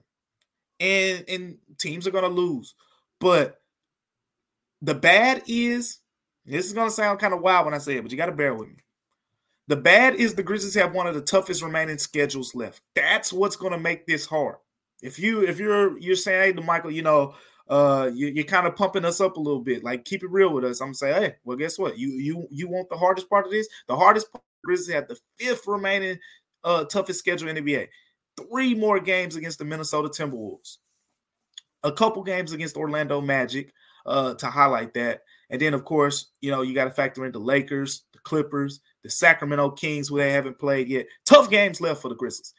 and 0.78 1.24
and 1.26 1.56
teams 1.78 2.06
are 2.06 2.10
going 2.10 2.24
to 2.24 2.28
lose. 2.28 2.74
But 3.18 3.62
the 4.82 4.94
bad 4.94 5.42
is, 5.46 6.00
this 6.44 6.66
is 6.66 6.74
going 6.74 6.88
to 6.88 6.94
sound 6.94 7.18
kind 7.18 7.32
of 7.32 7.40
wild 7.40 7.64
when 7.64 7.72
I 7.72 7.78
say 7.78 7.96
it, 7.96 8.02
but 8.02 8.10
you 8.10 8.18
got 8.18 8.26
to 8.26 8.32
bear 8.32 8.52
with 8.52 8.68
me. 8.68 8.76
The 9.68 9.76
bad 9.76 10.16
is 10.16 10.34
the 10.34 10.42
Grizzlies 10.42 10.74
have 10.74 10.92
one 10.92 11.06
of 11.06 11.14
the 11.14 11.22
toughest 11.22 11.62
remaining 11.62 11.96
schedules 11.96 12.54
left. 12.54 12.82
That's 12.94 13.32
what's 13.32 13.56
going 13.56 13.72
to 13.72 13.78
make 13.78 14.06
this 14.06 14.26
hard. 14.26 14.56
If 15.00 15.18
you 15.18 15.46
if 15.46 15.58
you're 15.58 15.98
you're 15.98 16.14
saying, 16.14 16.56
hey, 16.56 16.62
Michael, 16.62 16.90
you 16.90 17.00
know, 17.00 17.36
uh 17.68 18.10
you, 18.14 18.40
are 18.40 18.44
kind 18.44 18.66
of 18.66 18.76
pumping 18.76 19.04
us 19.04 19.20
up 19.20 19.36
a 19.36 19.40
little 19.40 19.60
bit. 19.60 19.84
Like 19.84 20.04
keep 20.04 20.22
it 20.22 20.30
real 20.30 20.52
with 20.52 20.64
us. 20.64 20.80
I'm 20.80 20.94
saying, 20.94 21.22
hey, 21.22 21.34
well, 21.44 21.56
guess 21.56 21.78
what? 21.78 21.98
You 21.98 22.10
you 22.10 22.46
you 22.50 22.68
want 22.68 22.88
the 22.88 22.96
hardest 22.96 23.28
part 23.28 23.46
of 23.46 23.52
this? 23.52 23.68
The 23.88 23.96
hardest 23.96 24.32
part 24.32 24.44
Grizzlies 24.64 24.94
have 24.94 25.08
the 25.08 25.18
fifth 25.38 25.66
remaining 25.66 26.18
uh 26.64 26.84
toughest 26.84 27.18
schedule 27.18 27.48
in 27.48 27.56
the 27.56 27.60
NBA. 27.62 27.88
Three 28.50 28.74
more 28.74 29.00
games 29.00 29.36
against 29.36 29.58
the 29.58 29.64
Minnesota 29.64 30.08
Timberwolves, 30.08 30.76
a 31.84 31.92
couple 31.92 32.22
games 32.22 32.52
against 32.52 32.76
Orlando 32.76 33.20
Magic, 33.20 33.72
uh, 34.04 34.34
to 34.34 34.46
highlight 34.46 34.94
that. 34.94 35.22
And 35.50 35.60
then, 35.60 35.74
of 35.74 35.84
course, 35.84 36.32
you 36.40 36.50
know, 36.50 36.62
you 36.62 36.74
got 36.74 36.84
to 36.84 36.90
factor 36.90 37.24
in 37.24 37.32
the 37.32 37.38
Lakers, 37.38 38.04
the 38.12 38.18
Clippers, 38.20 38.80
the 39.02 39.10
Sacramento 39.10 39.70
Kings, 39.70 40.08
who 40.08 40.18
they 40.18 40.32
haven't 40.32 40.58
played 40.58 40.88
yet. 40.88 41.06
Tough 41.24 41.50
games 41.50 41.80
left 41.80 42.02
for 42.02 42.08
the 42.08 42.14
Grizzlies. 42.14 42.52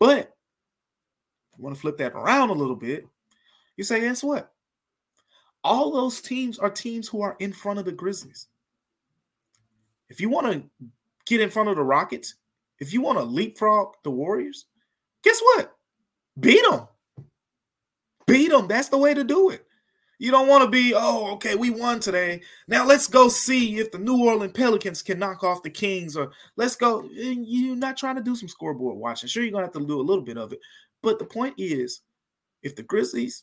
But 0.00 0.32
I 1.56 1.62
want 1.62 1.76
to 1.76 1.80
flip 1.80 1.96
that 1.98 2.12
around 2.12 2.50
a 2.50 2.54
little 2.54 2.76
bit. 2.76 3.06
You 3.76 3.84
say, 3.84 4.00
guess 4.00 4.22
what? 4.22 4.52
All 5.62 5.90
those 5.90 6.20
teams 6.20 6.58
are 6.58 6.70
teams 6.70 7.08
who 7.08 7.22
are 7.22 7.36
in 7.38 7.52
front 7.52 7.78
of 7.78 7.84
the 7.84 7.92
Grizzlies. 7.92 8.48
If 10.08 10.20
you 10.20 10.28
want 10.28 10.52
to 10.52 10.62
get 11.26 11.40
in 11.40 11.50
front 11.50 11.70
of 11.70 11.76
the 11.76 11.82
Rockets, 11.82 12.34
if 12.78 12.92
you 12.92 13.00
want 13.00 13.18
to 13.18 13.24
leapfrog 13.24 13.94
the 14.02 14.10
Warriors, 14.10 14.66
guess 15.22 15.40
what? 15.40 15.74
Beat 16.38 16.62
them. 16.68 16.86
Beat 18.26 18.50
them. 18.50 18.68
That's 18.68 18.88
the 18.88 18.98
way 18.98 19.14
to 19.14 19.24
do 19.24 19.50
it. 19.50 19.66
You 20.18 20.30
don't 20.30 20.48
want 20.48 20.64
to 20.64 20.70
be, 20.70 20.94
oh, 20.94 21.32
okay, 21.34 21.54
we 21.54 21.70
won 21.70 21.98
today. 21.98 22.42
Now 22.68 22.86
let's 22.86 23.08
go 23.08 23.28
see 23.28 23.78
if 23.78 23.90
the 23.90 23.98
New 23.98 24.24
Orleans 24.24 24.52
Pelicans 24.52 25.02
can 25.02 25.18
knock 25.18 25.42
off 25.42 25.62
the 25.62 25.70
Kings, 25.70 26.16
or 26.16 26.30
let's 26.56 26.76
go. 26.76 27.08
You're 27.10 27.76
not 27.76 27.96
trying 27.96 28.16
to 28.16 28.22
do 28.22 28.36
some 28.36 28.48
scoreboard 28.48 28.96
watching. 28.96 29.28
Sure, 29.28 29.42
you're 29.42 29.52
going 29.52 29.62
to 29.62 29.66
have 29.66 29.82
to 29.82 29.86
do 29.86 30.00
a 30.00 30.02
little 30.02 30.22
bit 30.22 30.38
of 30.38 30.52
it. 30.52 30.60
But 31.02 31.18
the 31.18 31.24
point 31.24 31.54
is, 31.58 32.02
if 32.62 32.76
the 32.76 32.82
Grizzlies 32.82 33.42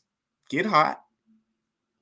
get 0.51 0.65
hot, 0.65 1.01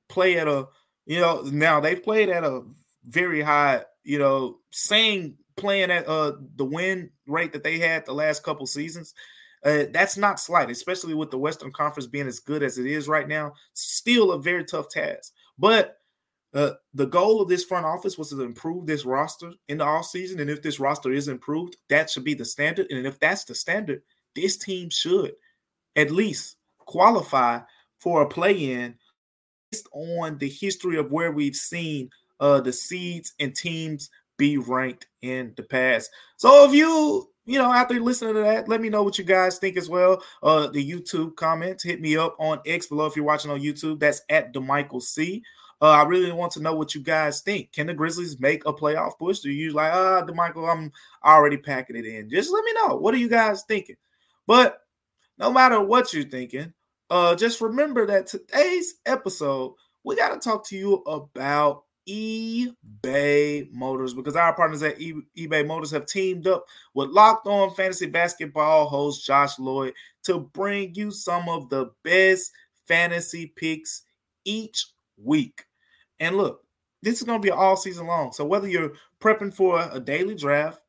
play 0.08 0.38
at 0.38 0.48
a, 0.48 0.66
you 1.06 1.20
know, 1.20 1.42
now 1.42 1.80
they've 1.80 2.02
played 2.02 2.28
at 2.28 2.44
a 2.44 2.62
very 3.06 3.40
high, 3.40 3.82
you 4.04 4.18
know, 4.18 4.58
same 4.70 5.36
playing 5.56 5.90
at 5.90 6.06
uh 6.08 6.32
the 6.56 6.64
win 6.64 7.10
rate 7.26 7.52
that 7.52 7.62
they 7.62 7.78
had 7.78 8.04
the 8.04 8.12
last 8.12 8.42
couple 8.42 8.66
seasons. 8.66 9.14
Uh, 9.64 9.84
that's 9.92 10.16
not 10.16 10.40
slight, 10.40 10.70
especially 10.70 11.14
with 11.14 11.30
the 11.30 11.38
Western 11.38 11.70
Conference 11.70 12.06
being 12.06 12.26
as 12.26 12.40
good 12.40 12.62
as 12.62 12.78
it 12.78 12.86
is 12.86 13.08
right 13.08 13.28
now. 13.28 13.52
Still 13.74 14.32
a 14.32 14.40
very 14.40 14.64
tough 14.64 14.88
task. 14.88 15.32
But 15.58 15.98
uh, 16.54 16.72
the 16.94 17.06
goal 17.06 17.42
of 17.42 17.48
this 17.48 17.64
front 17.64 17.84
office 17.86 18.16
was 18.16 18.30
to 18.30 18.42
improve 18.42 18.86
this 18.86 19.04
roster 19.04 19.52
in 19.68 19.78
the 19.78 19.84
off 19.84 20.06
season. 20.06 20.40
And 20.40 20.48
if 20.48 20.62
this 20.62 20.80
roster 20.80 21.12
is 21.12 21.28
improved, 21.28 21.76
that 21.90 22.10
should 22.10 22.24
be 22.24 22.34
the 22.34 22.44
standard. 22.44 22.86
And 22.90 23.06
if 23.06 23.20
that's 23.20 23.44
the 23.44 23.54
standard, 23.54 24.02
this 24.34 24.56
team 24.56 24.88
should 24.88 25.32
at 25.94 26.10
least 26.10 26.56
qualify 26.78 27.60
for 28.00 28.22
a 28.22 28.28
play-in 28.28 28.94
based 29.70 29.88
on 29.92 30.38
the 30.38 30.48
history 30.48 30.98
of 30.98 31.12
where 31.12 31.32
we've 31.32 31.56
seen 31.56 32.10
uh, 32.40 32.60
the 32.60 32.72
seeds 32.72 33.34
and 33.38 33.54
teams 33.54 34.10
be 34.36 34.56
ranked 34.56 35.06
in 35.22 35.52
the 35.56 35.62
past. 35.62 36.10
So 36.36 36.66
if 36.66 36.74
you 36.74 37.30
you 37.46 37.58
know, 37.58 37.72
after 37.72 37.98
listening 37.98 38.34
to 38.34 38.42
that, 38.42 38.68
let 38.68 38.80
me 38.80 38.88
know 38.88 39.02
what 39.02 39.18
you 39.18 39.24
guys 39.24 39.58
think 39.58 39.76
as 39.76 39.88
well. 39.88 40.22
Uh, 40.40 40.68
the 40.68 40.88
YouTube 40.88 41.34
comments, 41.34 41.82
hit 41.82 42.00
me 42.00 42.16
up 42.16 42.36
on 42.38 42.60
X 42.64 42.86
below 42.86 43.06
if 43.06 43.16
you're 43.16 43.24
watching 43.24 43.50
on 43.50 43.60
YouTube. 43.60 43.98
That's 43.98 44.22
at 44.28 44.54
Damichael 44.54 45.02
C. 45.02 45.42
Uh, 45.82 45.88
I 45.88 46.04
really 46.04 46.30
want 46.30 46.52
to 46.52 46.60
know 46.60 46.74
what 46.74 46.94
you 46.94 47.00
guys 47.02 47.40
think. 47.40 47.72
Can 47.72 47.88
the 47.88 47.94
Grizzlies 47.94 48.38
make 48.38 48.64
a 48.66 48.72
playoff 48.72 49.18
push? 49.18 49.40
Do 49.40 49.50
you 49.50 49.72
like, 49.72 49.92
ah, 49.92 50.22
Damichael, 50.22 50.70
I'm 50.70 50.92
already 51.24 51.56
packing 51.56 51.96
it 51.96 52.04
in? 52.04 52.30
Just 52.30 52.52
let 52.52 52.62
me 52.62 52.72
know. 52.74 52.96
What 52.96 53.14
are 53.14 53.18
you 53.18 53.28
guys 53.28 53.64
thinking? 53.64 53.96
But 54.46 54.78
no 55.38 55.50
matter 55.50 55.80
what 55.80 56.12
you're 56.12 56.24
thinking, 56.24 56.72
uh, 57.10 57.34
just 57.34 57.60
remember 57.60 58.06
that 58.06 58.26
today's 58.26 58.94
episode, 59.04 59.74
we 60.04 60.16
got 60.16 60.32
to 60.32 60.38
talk 60.38 60.66
to 60.68 60.76
you 60.76 60.94
about 61.06 61.84
eBay 62.08 63.70
Motors 63.72 64.14
because 64.14 64.36
our 64.36 64.54
partners 64.54 64.82
at 64.82 65.00
e- 65.00 65.22
eBay 65.36 65.66
Motors 65.66 65.90
have 65.90 66.06
teamed 66.06 66.46
up 66.46 66.64
with 66.94 67.10
Locked 67.10 67.46
On 67.46 67.72
Fantasy 67.74 68.06
Basketball 68.06 68.86
host 68.86 69.26
Josh 69.26 69.58
Lloyd 69.58 69.92
to 70.24 70.38
bring 70.38 70.94
you 70.94 71.10
some 71.10 71.48
of 71.48 71.68
the 71.68 71.90
best 72.02 72.52
fantasy 72.86 73.52
picks 73.56 74.02
each 74.44 74.86
week. 75.16 75.64
And 76.18 76.36
look, 76.36 76.62
this 77.02 77.18
is 77.18 77.22
going 77.22 77.40
to 77.40 77.46
be 77.46 77.52
all 77.52 77.76
season 77.76 78.06
long. 78.06 78.32
So 78.32 78.44
whether 78.44 78.68
you're 78.68 78.92
prepping 79.20 79.54
for 79.54 79.88
a 79.92 80.00
daily 80.00 80.34
draft 80.34 80.80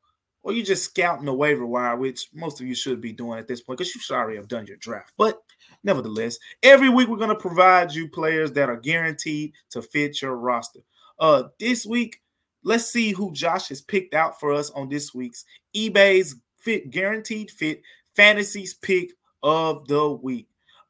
or 0.42 0.52
you're 0.52 0.64
just 0.64 0.84
scouting 0.84 1.26
the 1.26 1.34
waiver 1.34 1.66
wire, 1.66 1.96
which 1.96 2.28
most 2.34 2.60
of 2.60 2.66
you 2.66 2.74
should 2.74 3.00
be 3.00 3.12
doing 3.12 3.38
at 3.38 3.48
this 3.48 3.60
point 3.60 3.78
because 3.78 3.94
you 3.94 4.00
should 4.00 4.14
already 4.14 4.36
have 4.36 4.48
done 4.48 4.66
your 4.66 4.76
draft. 4.78 5.12
But 5.16 5.40
nevertheless, 5.84 6.38
every 6.62 6.88
week 6.88 7.08
we're 7.08 7.16
going 7.16 7.28
to 7.28 7.34
provide 7.34 7.92
you 7.92 8.08
players 8.08 8.52
that 8.52 8.68
are 8.68 8.76
guaranteed 8.76 9.52
to 9.70 9.82
fit 9.82 10.22
your 10.22 10.36
roster. 10.36 10.80
Uh, 11.18 11.44
this 11.58 11.86
week, 11.86 12.20
let's 12.64 12.86
see 12.86 13.12
who 13.12 13.32
Josh 13.32 13.68
has 13.68 13.80
picked 13.80 14.14
out 14.14 14.38
for 14.40 14.52
us 14.52 14.70
on 14.70 14.88
this 14.88 15.14
week's 15.14 15.44
eBay's 15.74 16.36
fit 16.58 16.90
guaranteed 16.90 17.50
fit 17.50 17.82
fantasies 18.14 18.74
pick 18.74 19.10
of 19.42 19.86
the 19.88 20.08
week. 20.10 20.48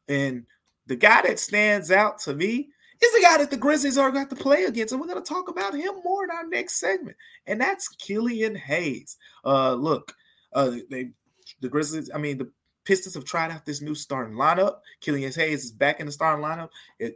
And 0.09 0.45
the 0.87 0.97
guy 0.97 1.23
that 1.23 1.39
stands 1.39 1.91
out 1.91 2.19
to 2.21 2.35
me 2.35 2.69
is 3.03 3.13
the 3.13 3.23
guy 3.23 3.39
that 3.39 3.51
the 3.51 3.57
Grizzlies 3.57 3.99
are 3.99 4.11
going 4.11 4.29
to 4.29 4.37
play 4.37 4.65
against. 4.65 4.93
And 4.93 5.01
we're 5.01 5.09
going 5.09 5.23
to 5.23 5.29
talk 5.29 5.49
about 5.49 5.75
him 5.75 5.95
more 6.05 6.25
in 6.25 6.31
our 6.31 6.47
next 6.47 6.79
segment. 6.79 7.17
And 7.47 7.61
that's 7.61 7.89
Killian 7.89 8.55
Hayes. 8.55 9.17
Uh, 9.45 9.75
look, 9.75 10.15
uh, 10.53 10.77
they, 10.91 11.11
the 11.61 11.69
Grizzlies, 11.69 12.11
I 12.15 12.19
mean, 12.19 12.39
the 12.39 12.51
Pistons 12.85 13.15
have 13.15 13.25
tried 13.25 13.51
out 13.51 13.65
this 13.65 13.81
new 13.81 13.95
starting 13.95 14.37
lineup. 14.37 14.79
Killian 15.01 15.33
Hayes 15.33 15.65
is 15.65 15.73
back 15.73 16.01
in 16.01 16.07
the 16.07 16.13
starting 16.13 16.45
lineup. 16.45 16.71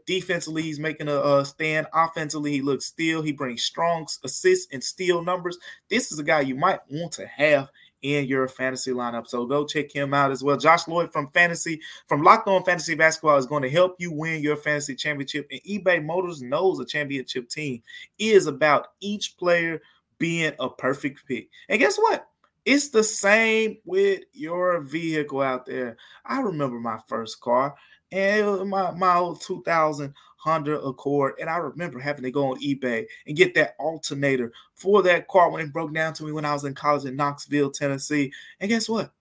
defensively, 0.06 0.62
he's 0.62 0.78
making 0.78 1.08
a, 1.08 1.16
a, 1.16 1.44
stand. 1.44 1.86
Offensively, 1.92 2.52
he 2.52 2.62
looks 2.62 2.86
still. 2.86 3.22
He 3.22 3.32
brings 3.32 3.62
strong 3.62 4.06
assists 4.24 4.72
and 4.72 4.82
steal 4.82 5.22
numbers. 5.22 5.58
This 5.90 6.12
is 6.12 6.18
a 6.18 6.24
guy 6.24 6.40
you 6.40 6.54
might 6.54 6.80
want 6.88 7.12
to 7.12 7.26
have 7.26 7.70
in 8.02 8.26
your 8.26 8.46
fantasy 8.46 8.92
lineup. 8.92 9.26
So 9.26 9.46
go 9.46 9.66
check 9.66 9.92
him 9.92 10.14
out 10.14 10.30
as 10.30 10.42
well. 10.42 10.56
Josh 10.56 10.86
Lloyd 10.86 11.12
from 11.12 11.30
Fantasy, 11.30 11.80
from 12.06 12.22
Locked 12.22 12.48
On 12.48 12.62
Fantasy 12.62 12.94
Basketball 12.94 13.38
is 13.38 13.46
going 13.46 13.62
to 13.62 13.70
help 13.70 13.96
you 13.98 14.12
win 14.12 14.42
your 14.42 14.56
fantasy 14.56 14.94
championship. 14.94 15.48
And 15.50 15.60
eBay 15.62 16.04
Motors 16.04 16.42
knows 16.42 16.78
a 16.78 16.84
championship 16.84 17.48
team 17.48 17.82
is 18.18 18.46
about 18.46 18.88
each 19.00 19.36
player 19.36 19.80
being 20.18 20.52
a 20.60 20.68
perfect 20.68 21.26
pick. 21.26 21.48
And 21.68 21.80
guess 21.80 21.96
what? 21.96 22.28
It's 22.66 22.88
the 22.88 23.04
same 23.04 23.78
with 23.84 24.24
your 24.32 24.80
vehicle 24.80 25.40
out 25.40 25.66
there. 25.66 25.96
I 26.24 26.40
remember 26.40 26.80
my 26.80 26.98
first 27.06 27.40
car 27.40 27.76
and 28.10 28.68
my, 28.68 28.90
my 28.90 29.16
old 29.16 29.40
2000 29.40 30.12
Honda 30.38 30.80
Accord. 30.80 31.34
And 31.40 31.48
I 31.48 31.58
remember 31.58 32.00
having 32.00 32.24
to 32.24 32.30
go 32.32 32.50
on 32.50 32.60
eBay 32.60 33.06
and 33.26 33.36
get 33.36 33.54
that 33.54 33.76
alternator 33.78 34.52
for 34.74 35.02
that 35.02 35.28
car 35.28 35.50
when 35.50 35.64
it 35.64 35.72
broke 35.72 35.94
down 35.94 36.12
to 36.14 36.24
me 36.24 36.32
when 36.32 36.44
I 36.44 36.52
was 36.52 36.64
in 36.64 36.74
college 36.74 37.04
in 37.04 37.14
Knoxville, 37.16 37.70
Tennessee. 37.70 38.32
And 38.60 38.68
guess 38.68 38.88
what? 38.88 39.12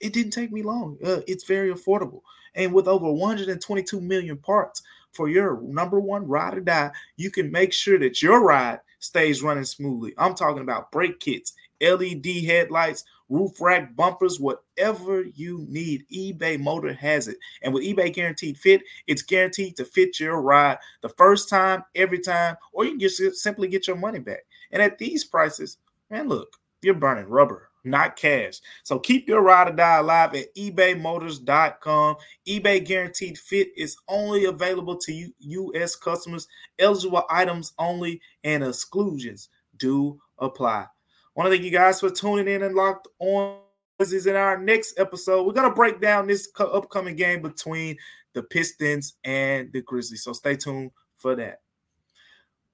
It 0.00 0.12
didn't 0.12 0.32
take 0.32 0.52
me 0.52 0.62
long. 0.62 0.96
Uh, 1.04 1.20
it's 1.26 1.44
very 1.44 1.72
affordable. 1.72 2.22
And 2.54 2.72
with 2.72 2.86
over 2.86 3.10
122 3.10 4.00
million 4.00 4.36
parts 4.36 4.82
for 5.12 5.28
your 5.28 5.60
number 5.62 5.98
one 5.98 6.26
ride 6.26 6.56
or 6.56 6.60
die, 6.60 6.90
you 7.16 7.30
can 7.30 7.50
make 7.50 7.72
sure 7.72 7.98
that 7.98 8.22
your 8.22 8.44
ride 8.44 8.80
stays 8.98 9.42
running 9.42 9.64
smoothly. 9.64 10.14
I'm 10.18 10.34
talking 10.34 10.62
about 10.62 10.90
brake 10.90 11.20
kits, 11.20 11.54
LED 11.84 12.44
headlights, 12.44 13.04
roof 13.28 13.60
rack 13.60 13.94
bumpers, 13.96 14.40
whatever 14.40 15.22
you 15.22 15.66
need. 15.68 16.04
eBay 16.12 16.58
Motor 16.58 16.92
has 16.94 17.28
it. 17.28 17.36
And 17.62 17.72
with 17.72 17.84
eBay 17.84 18.12
Guaranteed 18.12 18.58
Fit, 18.58 18.82
it's 19.06 19.22
guaranteed 19.22 19.76
to 19.76 19.84
fit 19.84 20.20
your 20.20 20.40
ride 20.40 20.78
the 21.02 21.08
first 21.10 21.48
time, 21.48 21.84
every 21.94 22.18
time, 22.18 22.56
or 22.72 22.84
you 22.84 22.92
can 22.92 23.00
just 23.00 23.36
simply 23.36 23.68
get 23.68 23.86
your 23.86 23.96
money 23.96 24.18
back. 24.18 24.44
And 24.72 24.82
at 24.82 24.98
these 24.98 25.24
prices, 25.24 25.78
man, 26.10 26.28
look, 26.28 26.56
you're 26.82 26.94
burning 26.94 27.28
rubber, 27.28 27.70
not 27.84 28.16
cash. 28.16 28.60
So 28.82 28.98
keep 28.98 29.28
your 29.28 29.42
ride 29.42 29.68
or 29.68 29.72
die 29.72 29.98
alive 29.98 30.34
at 30.34 30.54
ebaymotors.com. 30.54 32.16
eBay 32.46 32.84
Guaranteed 32.84 33.38
Fit 33.38 33.68
is 33.76 33.96
only 34.08 34.44
available 34.44 34.96
to 34.96 35.32
U.S. 35.38 35.96
customers. 35.96 36.46
Eligible 36.78 37.24
items 37.30 37.72
only 37.78 38.20
and 38.42 38.62
exclusions 38.62 39.48
do 39.78 40.20
apply 40.38 40.86
want 41.34 41.46
to 41.46 41.50
thank 41.50 41.64
you 41.64 41.70
guys 41.70 42.00
for 42.00 42.10
tuning 42.10 42.48
in 42.48 42.62
and 42.62 42.74
locked 42.74 43.08
on. 43.18 43.58
This 43.98 44.12
is 44.12 44.26
in 44.26 44.36
our 44.36 44.58
next 44.58 44.98
episode. 44.98 45.44
We're 45.44 45.52
going 45.52 45.68
to 45.68 45.74
break 45.74 46.00
down 46.00 46.26
this 46.26 46.48
upcoming 46.58 47.16
game 47.16 47.42
between 47.42 47.96
the 48.34 48.42
Pistons 48.42 49.14
and 49.24 49.72
the 49.72 49.82
Grizzlies. 49.82 50.22
So 50.22 50.32
stay 50.32 50.56
tuned 50.56 50.90
for 51.16 51.34
that. 51.36 51.60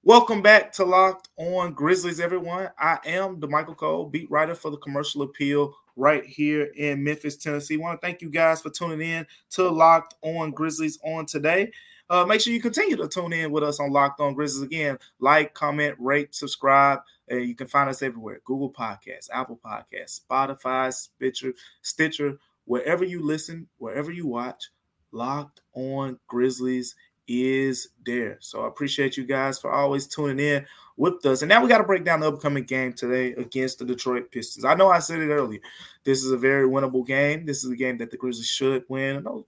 Welcome 0.03 0.41
back 0.41 0.71
to 0.73 0.85
Locked 0.85 1.29
On 1.37 1.73
Grizzlies, 1.73 2.19
everyone. 2.19 2.69
I 2.79 2.97
am 3.05 3.39
Damichael 3.39 3.77
Cole, 3.77 4.05
beat 4.05 4.29
writer 4.31 4.55
for 4.55 4.71
the 4.71 4.77
Commercial 4.77 5.21
Appeal 5.21 5.75
right 5.95 6.25
here 6.25 6.71
in 6.75 7.03
Memphis, 7.03 7.37
Tennessee. 7.37 7.77
Want 7.77 8.01
to 8.01 8.05
thank 8.05 8.21
you 8.21 8.29
guys 8.29 8.61
for 8.61 8.71
tuning 8.71 9.01
in 9.01 9.27
to 9.51 9.69
Locked 9.69 10.15
On 10.23 10.51
Grizzlies 10.51 10.99
on 11.03 11.27
today. 11.27 11.71
Uh, 12.09 12.25
make 12.25 12.41
sure 12.41 12.51
you 12.51 12.61
continue 12.61 12.97
to 12.97 13.07
tune 13.07 13.31
in 13.31 13.51
with 13.51 13.63
us 13.63 13.79
on 13.79 13.91
Locked 13.91 14.19
On 14.19 14.33
Grizzlies. 14.33 14.63
Again, 14.63 14.97
like, 15.19 15.53
comment, 15.53 15.95
rate, 15.99 16.33
subscribe. 16.33 16.99
Uh, 17.31 17.35
you 17.35 17.55
can 17.55 17.67
find 17.67 17.89
us 17.89 18.01
everywhere 18.01 18.41
Google 18.45 18.71
Podcasts, 18.71 19.29
Apple 19.31 19.59
Podcasts, 19.63 20.21
Spotify, 20.29 20.93
Stitcher, 20.93 21.53
Stitcher, 21.81 22.37
wherever 22.65 23.03
you 23.03 23.23
listen, 23.23 23.67
wherever 23.77 24.11
you 24.11 24.27
watch. 24.27 24.69
Locked 25.13 25.61
On 25.73 26.17
Grizzlies 26.27 26.95
is 27.27 27.89
there. 28.05 28.37
So 28.39 28.63
I 28.63 28.67
appreciate 28.67 29.17
you 29.17 29.25
guys 29.25 29.59
for 29.59 29.71
always 29.71 30.07
tuning 30.07 30.39
in 30.39 30.65
with 30.97 31.25
us. 31.25 31.41
And 31.41 31.49
now 31.49 31.61
we 31.61 31.69
got 31.69 31.77
to 31.79 31.83
break 31.83 32.03
down 32.03 32.19
the 32.19 32.27
upcoming 32.27 32.63
game 32.63 32.93
today 32.93 33.33
against 33.33 33.79
the 33.79 33.85
Detroit 33.85 34.31
Pistons. 34.31 34.65
I 34.65 34.73
know 34.73 34.89
I 34.89 34.99
said 34.99 35.19
it 35.19 35.29
earlier. 35.29 35.59
This 36.03 36.23
is 36.23 36.31
a 36.31 36.37
very 36.37 36.67
winnable 36.67 37.05
game. 37.05 37.45
This 37.45 37.63
is 37.63 37.71
a 37.71 37.75
game 37.75 37.97
that 37.97 38.11
the 38.11 38.17
Grizzlies 38.17 38.47
should 38.47 38.83
win. 38.87 39.17
I 39.17 39.19
know 39.21 39.45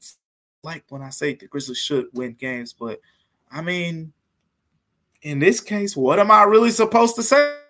like 0.63 0.83
when 0.89 1.01
I 1.01 1.09
say 1.09 1.35
the 1.35 1.47
Grizzlies 1.47 1.77
should 1.77 2.07
win 2.13 2.33
games, 2.33 2.73
but 2.73 2.99
I 3.51 3.61
mean, 3.61 4.13
in 5.21 5.39
this 5.39 5.61
case, 5.61 5.95
what 5.95 6.19
am 6.19 6.31
I 6.31 6.43
really 6.43 6.71
supposed 6.71 7.15
to 7.15 7.23
say? 7.23 7.62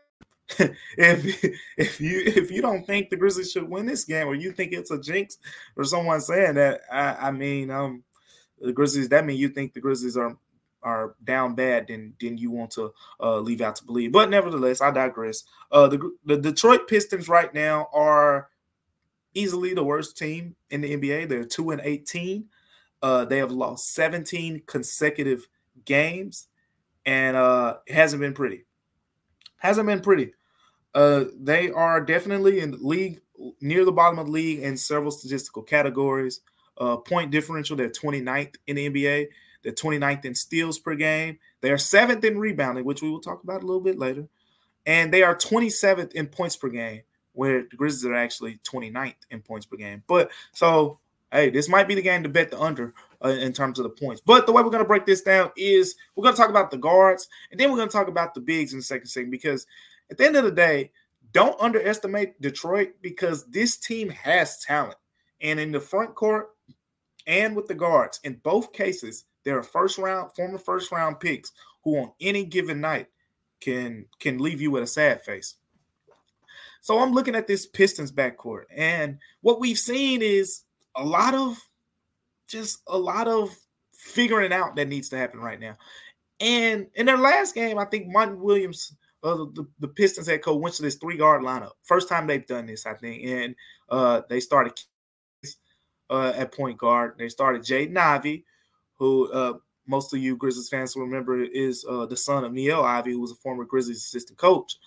if 0.97 1.43
if 1.77 2.01
you 2.01 2.21
if 2.25 2.51
you 2.51 2.61
don't 2.61 2.85
think 2.85 3.09
the 3.09 3.15
Grizzlies 3.15 3.51
should 3.51 3.69
win 3.69 3.85
this 3.85 4.03
game, 4.03 4.27
or 4.27 4.35
you 4.35 4.51
think 4.51 4.73
it's 4.73 4.91
a 4.91 4.99
jinx, 4.99 5.37
or 5.77 5.83
someone 5.83 6.21
saying 6.21 6.55
that, 6.55 6.81
I, 6.91 7.27
I 7.27 7.31
mean, 7.31 7.71
um, 7.71 8.03
the 8.59 8.73
Grizzlies 8.73 9.09
that 9.09 9.25
mean 9.25 9.37
you 9.37 9.49
think 9.49 9.73
the 9.73 9.79
Grizzlies 9.79 10.17
are 10.17 10.37
are 10.83 11.15
down 11.23 11.55
bad, 11.55 11.87
then 11.87 12.13
then 12.19 12.37
you 12.37 12.51
want 12.51 12.71
to 12.71 12.93
uh, 13.21 13.39
leave 13.39 13.61
out 13.61 13.77
to 13.77 13.85
believe. 13.85 14.11
But 14.11 14.29
nevertheless, 14.29 14.81
I 14.81 14.91
digress. 14.91 15.43
Uh, 15.71 15.87
the 15.87 16.11
the 16.25 16.37
Detroit 16.37 16.87
Pistons 16.87 17.29
right 17.29 17.53
now 17.53 17.87
are 17.93 18.49
easily 19.33 19.73
the 19.73 19.83
worst 19.83 20.17
team 20.17 20.55
in 20.69 20.81
the 20.81 20.97
NBA. 20.97 21.29
They're 21.29 21.45
two 21.45 21.71
and 21.71 21.81
eighteen. 21.83 22.49
Uh, 23.03 23.25
they 23.25 23.37
have 23.37 23.51
lost 23.51 23.93
17 23.95 24.63
consecutive 24.65 25.45
games, 25.83 26.47
and 27.05 27.35
uh, 27.35 27.75
it 27.85 27.95
hasn't 27.95 28.21
been 28.21 28.33
pretty. 28.33 28.63
Hasn't 29.63 29.87
been 29.87 30.01
pretty. 30.01 30.33
Uh, 30.93 31.25
they 31.39 31.71
are 31.71 32.01
definitely 32.01 32.59
in 32.59 32.71
the 32.71 32.77
league 32.77 33.21
near 33.61 33.85
the 33.85 33.91
bottom 33.91 34.19
of 34.19 34.27
the 34.27 34.31
league 34.31 34.59
in 34.59 34.77
several 34.77 35.09
statistical 35.09 35.63
categories. 35.63 36.41
Uh, 36.77 36.97
point 36.97 37.31
differential, 37.31 37.77
they're 37.77 37.89
29th 37.89 38.55
in 38.67 38.75
the 38.75 38.89
NBA. 38.89 39.27
They're 39.63 39.71
29th 39.71 40.25
in 40.25 40.35
steals 40.35 40.77
per 40.77 40.95
game. 40.95 41.39
They 41.61 41.71
are 41.71 41.77
seventh 41.77 42.23
in 42.25 42.37
rebounding, 42.37 42.83
which 42.83 43.01
we 43.01 43.09
will 43.09 43.21
talk 43.21 43.43
about 43.43 43.63
a 43.63 43.65
little 43.65 43.81
bit 43.81 43.97
later. 43.97 44.27
And 44.85 45.13
they 45.13 45.23
are 45.23 45.35
27th 45.35 46.11
in 46.11 46.27
points 46.27 46.57
per 46.57 46.67
game, 46.67 47.01
where 47.31 47.63
the 47.69 47.77
Grizzlies 47.77 48.05
are 48.05 48.15
actually 48.15 48.59
29th 48.69 49.15
in 49.31 49.41
points 49.41 49.65
per 49.65 49.77
game. 49.77 50.03
But 50.07 50.29
so 50.51 50.99
hey, 51.33 51.49
this 51.49 51.67
might 51.67 51.87
be 51.87 51.95
the 51.95 52.01
game 52.01 52.23
to 52.23 52.29
bet 52.29 52.51
the 52.51 52.59
under 52.59 52.93
uh, 53.23 53.29
in 53.29 53.53
terms 53.53 53.79
of 53.79 53.83
the 53.83 53.89
points. 53.89 54.21
But 54.25 54.45
the 54.45 54.51
way 54.51 54.61
we're 54.61 54.69
going 54.69 54.83
to 54.83 54.87
break 54.87 55.05
this 55.05 55.21
down 55.21 55.51
is 55.55 55.95
we're 56.15 56.23
going 56.23 56.35
to 56.35 56.41
talk 56.41 56.49
about 56.49 56.71
the 56.71 56.77
guards 56.77 57.27
and 57.51 57.59
then 57.59 57.69
we're 57.69 57.77
going 57.77 57.89
to 57.89 57.93
talk 57.93 58.07
about 58.07 58.33
the 58.33 58.41
bigs 58.41 58.73
in 58.73 58.79
the 58.79 58.83
second 58.83 59.07
segment 59.07 59.31
because 59.31 59.65
at 60.11 60.17
the 60.17 60.25
end 60.25 60.35
of 60.35 60.43
the 60.43 60.51
day, 60.51 60.91
don't 61.31 61.59
underestimate 61.59 62.39
Detroit 62.41 62.93
because 63.01 63.45
this 63.45 63.77
team 63.77 64.09
has 64.09 64.59
talent. 64.59 64.97
And 65.41 65.59
in 65.59 65.71
the 65.71 65.79
front 65.79 66.15
court 66.15 66.49
and 67.25 67.55
with 67.55 67.67
the 67.67 67.73
guards, 67.73 68.19
in 68.23 68.35
both 68.43 68.71
cases, 68.71 69.25
there 69.43 69.57
are 69.57 69.63
first 69.63 69.97
round, 69.97 70.31
former 70.35 70.57
first 70.57 70.91
round 70.91 71.19
picks 71.19 71.51
who 71.83 71.97
on 71.97 72.11
any 72.21 72.45
given 72.45 72.79
night 72.79 73.07
can 73.59 74.05
can 74.19 74.37
leave 74.37 74.61
you 74.61 74.71
with 74.71 74.83
a 74.83 74.87
sad 74.87 75.23
face. 75.23 75.55
So 76.81 76.99
I'm 76.99 77.13
looking 77.13 77.35
at 77.35 77.47
this 77.47 77.65
Pistons 77.65 78.11
backcourt, 78.11 78.65
and 78.75 79.17
what 79.41 79.59
we've 79.59 79.77
seen 79.77 80.21
is 80.21 80.63
a 80.95 81.03
lot 81.03 81.33
of 81.33 81.57
just 82.53 82.81
a 82.87 82.97
lot 82.97 83.27
of 83.27 83.53
figuring 83.93 84.53
out 84.53 84.75
that 84.75 84.87
needs 84.87 85.09
to 85.09 85.17
happen 85.17 85.39
right 85.39 85.59
now. 85.59 85.75
And 86.39 86.87
in 86.95 87.05
their 87.05 87.17
last 87.17 87.55
game, 87.55 87.77
I 87.77 87.85
think 87.85 88.07
Monty 88.07 88.35
Williams, 88.35 88.95
uh, 89.23 89.35
the, 89.53 89.65
the 89.79 89.87
Pistons 89.87 90.27
head 90.27 90.41
coach, 90.41 90.61
went 90.61 90.75
to 90.75 90.81
this 90.81 90.95
three 90.95 91.17
guard 91.17 91.41
lineup. 91.41 91.71
First 91.83 92.07
time 92.07 92.27
they've 92.27 92.45
done 92.45 92.65
this, 92.65 92.85
I 92.85 92.93
think. 92.93 93.23
And 93.25 93.55
uh, 93.89 94.21
they 94.29 94.39
started 94.39 94.73
uh, 96.09 96.33
at 96.35 96.53
point 96.53 96.77
guard. 96.77 97.15
They 97.17 97.29
started 97.29 97.63
Jay 97.63 97.91
Ivey, 97.93 98.45
who 98.95 99.31
uh, 99.31 99.53
most 99.87 100.13
of 100.13 100.19
you 100.19 100.37
Grizzlies 100.37 100.69
fans 100.69 100.95
will 100.95 101.03
remember 101.03 101.43
is 101.43 101.85
uh, 101.89 102.05
the 102.05 102.17
son 102.17 102.43
of 102.43 102.51
Niele 102.51 102.83
Ivey, 102.83 103.11
who 103.11 103.21
was 103.21 103.31
a 103.31 103.35
former 103.35 103.65
Grizzlies 103.65 103.97
assistant 103.97 104.37
coach. 104.37 104.77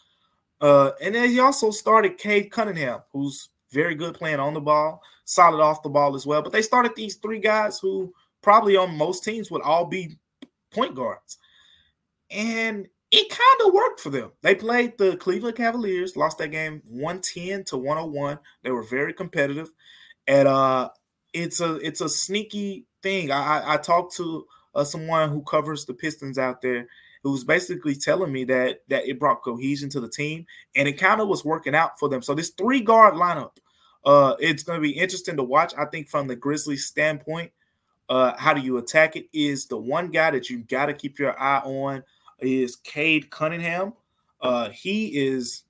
Uh, 0.60 0.92
and 1.02 1.14
then 1.14 1.28
he 1.28 1.40
also 1.40 1.70
started 1.70 2.16
Cade 2.16 2.50
Cunningham, 2.50 3.00
who's 3.12 3.50
very 3.72 3.94
good 3.94 4.14
playing 4.14 4.40
on 4.40 4.54
the 4.54 4.60
ball, 4.60 5.02
solid 5.24 5.62
off 5.62 5.82
the 5.82 5.88
ball 5.88 6.14
as 6.14 6.26
well. 6.26 6.42
But 6.42 6.52
they 6.52 6.62
started 6.62 6.92
these 6.94 7.16
three 7.16 7.40
guys 7.40 7.78
who 7.78 8.12
probably 8.42 8.76
on 8.76 8.96
most 8.96 9.24
teams 9.24 9.50
would 9.50 9.62
all 9.62 9.86
be 9.86 10.16
point 10.70 10.94
guards. 10.94 11.38
And 12.30 12.86
it 13.10 13.30
kind 13.30 13.68
of 13.68 13.74
worked 13.74 14.00
for 14.00 14.10
them. 14.10 14.32
They 14.42 14.54
played 14.54 14.98
the 14.98 15.16
Cleveland 15.16 15.56
Cavaliers, 15.56 16.16
lost 16.16 16.38
that 16.38 16.48
game 16.48 16.82
110 16.86 17.64
to 17.64 17.76
101. 17.76 18.38
They 18.62 18.70
were 18.70 18.82
very 18.82 19.12
competitive. 19.12 19.70
And 20.26 20.48
uh 20.48 20.90
it's 21.32 21.60
a 21.60 21.76
it's 21.76 22.00
a 22.00 22.08
sneaky 22.08 22.86
thing. 23.02 23.30
I 23.30 23.60
I, 23.60 23.74
I 23.74 23.76
talked 23.76 24.16
to 24.16 24.46
uh, 24.74 24.84
someone 24.84 25.30
who 25.30 25.42
covers 25.42 25.84
the 25.84 25.94
Pistons 25.94 26.38
out 26.38 26.60
there 26.60 26.86
who's 27.26 27.44
basically 27.44 27.94
telling 27.94 28.32
me 28.32 28.44
that 28.44 28.82
that 28.88 29.08
it 29.08 29.18
brought 29.18 29.42
cohesion 29.42 29.88
to 29.90 30.00
the 30.00 30.08
team 30.08 30.46
and 30.76 30.86
it 30.86 30.92
kind 30.92 31.20
of 31.20 31.28
was 31.28 31.44
working 31.44 31.74
out 31.74 31.98
for 31.98 32.08
them. 32.08 32.22
So 32.22 32.34
this 32.34 32.50
three 32.50 32.80
guard 32.80 33.14
lineup, 33.14 33.56
uh, 34.04 34.36
it's 34.38 34.62
going 34.62 34.78
to 34.80 34.82
be 34.82 34.92
interesting 34.96 35.36
to 35.36 35.42
watch. 35.42 35.74
I 35.76 35.86
think 35.86 36.08
from 36.08 36.28
the 36.28 36.36
Grizzlies 36.36 36.86
standpoint, 36.86 37.50
uh, 38.08 38.34
how 38.38 38.54
do 38.54 38.60
you 38.60 38.78
attack 38.78 39.16
it? 39.16 39.28
Is 39.32 39.66
the 39.66 39.76
one 39.76 40.08
guy 40.10 40.30
that 40.30 40.48
you 40.48 40.58
got 40.58 40.86
to 40.86 40.94
keep 40.94 41.18
your 41.18 41.38
eye 41.40 41.60
on 41.64 42.04
is 42.38 42.76
Cade 42.76 43.30
Cunningham. 43.30 43.92
Uh, 44.40 44.68
he 44.70 45.08
is 45.08 45.64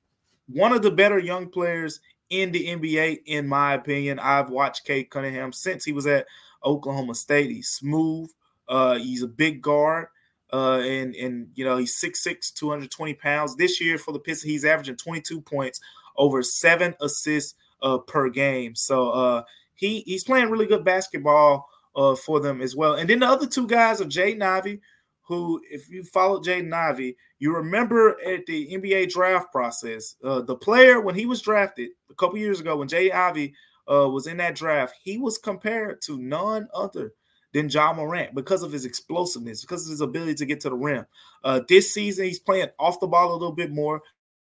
one 0.49 0.73
of 0.73 0.83
the 0.83 0.91
better 0.91 1.19
young 1.19 1.49
players 1.49 2.01
in 2.29 2.53
the 2.53 2.67
NBA, 2.67 3.23
in 3.25 3.47
my 3.47 3.75
opinion. 3.75 4.19
I've 4.19 4.51
watched 4.51 4.85
Cade 4.85 5.09
Cunningham 5.09 5.53
since 5.53 5.85
he 5.85 5.93
was 5.93 6.07
at 6.07 6.27
Oklahoma 6.65 7.15
State. 7.15 7.51
He's 7.51 7.71
smooth. 7.71 8.31
Uh, 8.69 8.99
he's 8.99 9.23
a 9.23 9.29
big 9.29 9.63
guard. 9.63 10.09
Uh, 10.53 10.79
and 10.79 11.15
and 11.17 11.49
you 11.55 11.65
know 11.65 11.77
he's 11.77 11.97
6'6", 12.01 12.55
220 12.55 13.15
pounds. 13.15 13.57
This 13.57 13.81
year 13.81 13.99
for 13.99 14.13
the 14.13 14.19
Pistons, 14.19 14.51
he's 14.51 14.65
averaging 14.65 14.97
22 14.97 15.41
points, 15.41 15.81
over 16.17 16.43
seven 16.43 16.95
assists 17.01 17.55
uh, 17.83 17.99
per 17.99 18.31
game. 18.31 18.75
So 18.75 19.11
uh, 19.11 19.43
he 19.75 20.01
he's 20.01 20.25
playing 20.25 20.51
really 20.51 20.67
good 20.67 20.85
basketball 20.85 21.69
uh, 21.97 22.15
for 22.15 22.41
them 22.41 22.61
as 22.61 22.77
well. 22.77 22.95
And 22.95 23.09
then 23.09 23.21
the 23.21 23.27
other 23.27 23.47
two 23.47 23.67
guys 23.67 24.01
are 24.01 24.07
Jay 24.07 24.39
Ivey, 24.39 24.81
who, 25.23 25.61
if 25.71 25.89
you 25.89 26.05
followed 26.05 26.45
Jay 26.45 26.69
Ivey, 26.69 27.17
you 27.39 27.55
remember 27.55 28.17
at 28.25 28.47
the 28.47 28.69
NBA 28.73 29.11
draft 29.11 29.51
process, 29.51 30.15
uh, 30.23 30.43
the 30.43 30.57
player 30.57 31.01
when 31.01 31.15
he 31.15 31.27
was 31.27 31.43
drafted 31.43 31.91
a 32.11 32.15
couple 32.15 32.39
years 32.39 32.61
ago, 32.61 32.77
when 32.77 32.89
Jay 32.89 33.11
Ivey 33.11 33.55
uh, 33.91 34.09
was 34.09 34.27
in 34.27 34.37
that 34.37 34.55
draft, 34.55 34.95
he 35.03 35.19
was 35.19 35.39
compared 35.39 36.01
to 36.03 36.19
none 36.19 36.69
other 36.75 37.13
than 37.57 37.71
Ja 37.71 37.91
Morant 37.91 38.35
because 38.35 38.63
of 38.63 38.71
his 38.71 38.85
explosiveness, 38.85 39.63
because 39.63 39.87
of 39.87 39.91
his 39.91 40.03
ability 40.03 40.35
to 40.35 40.45
get 40.45 40.61
to 40.61 40.69
the 40.69 40.77
rim. 40.77 41.07
Uh, 41.43 41.63
this 41.71 41.91
season, 41.93 42.27
he's 42.27 42.39
playing 42.39 42.69
off 42.79 43.01
the 43.01 43.07
ball 43.07 43.33
a 43.33 43.33
little 43.33 43.51
bit 43.51 43.71
more. 43.71 44.03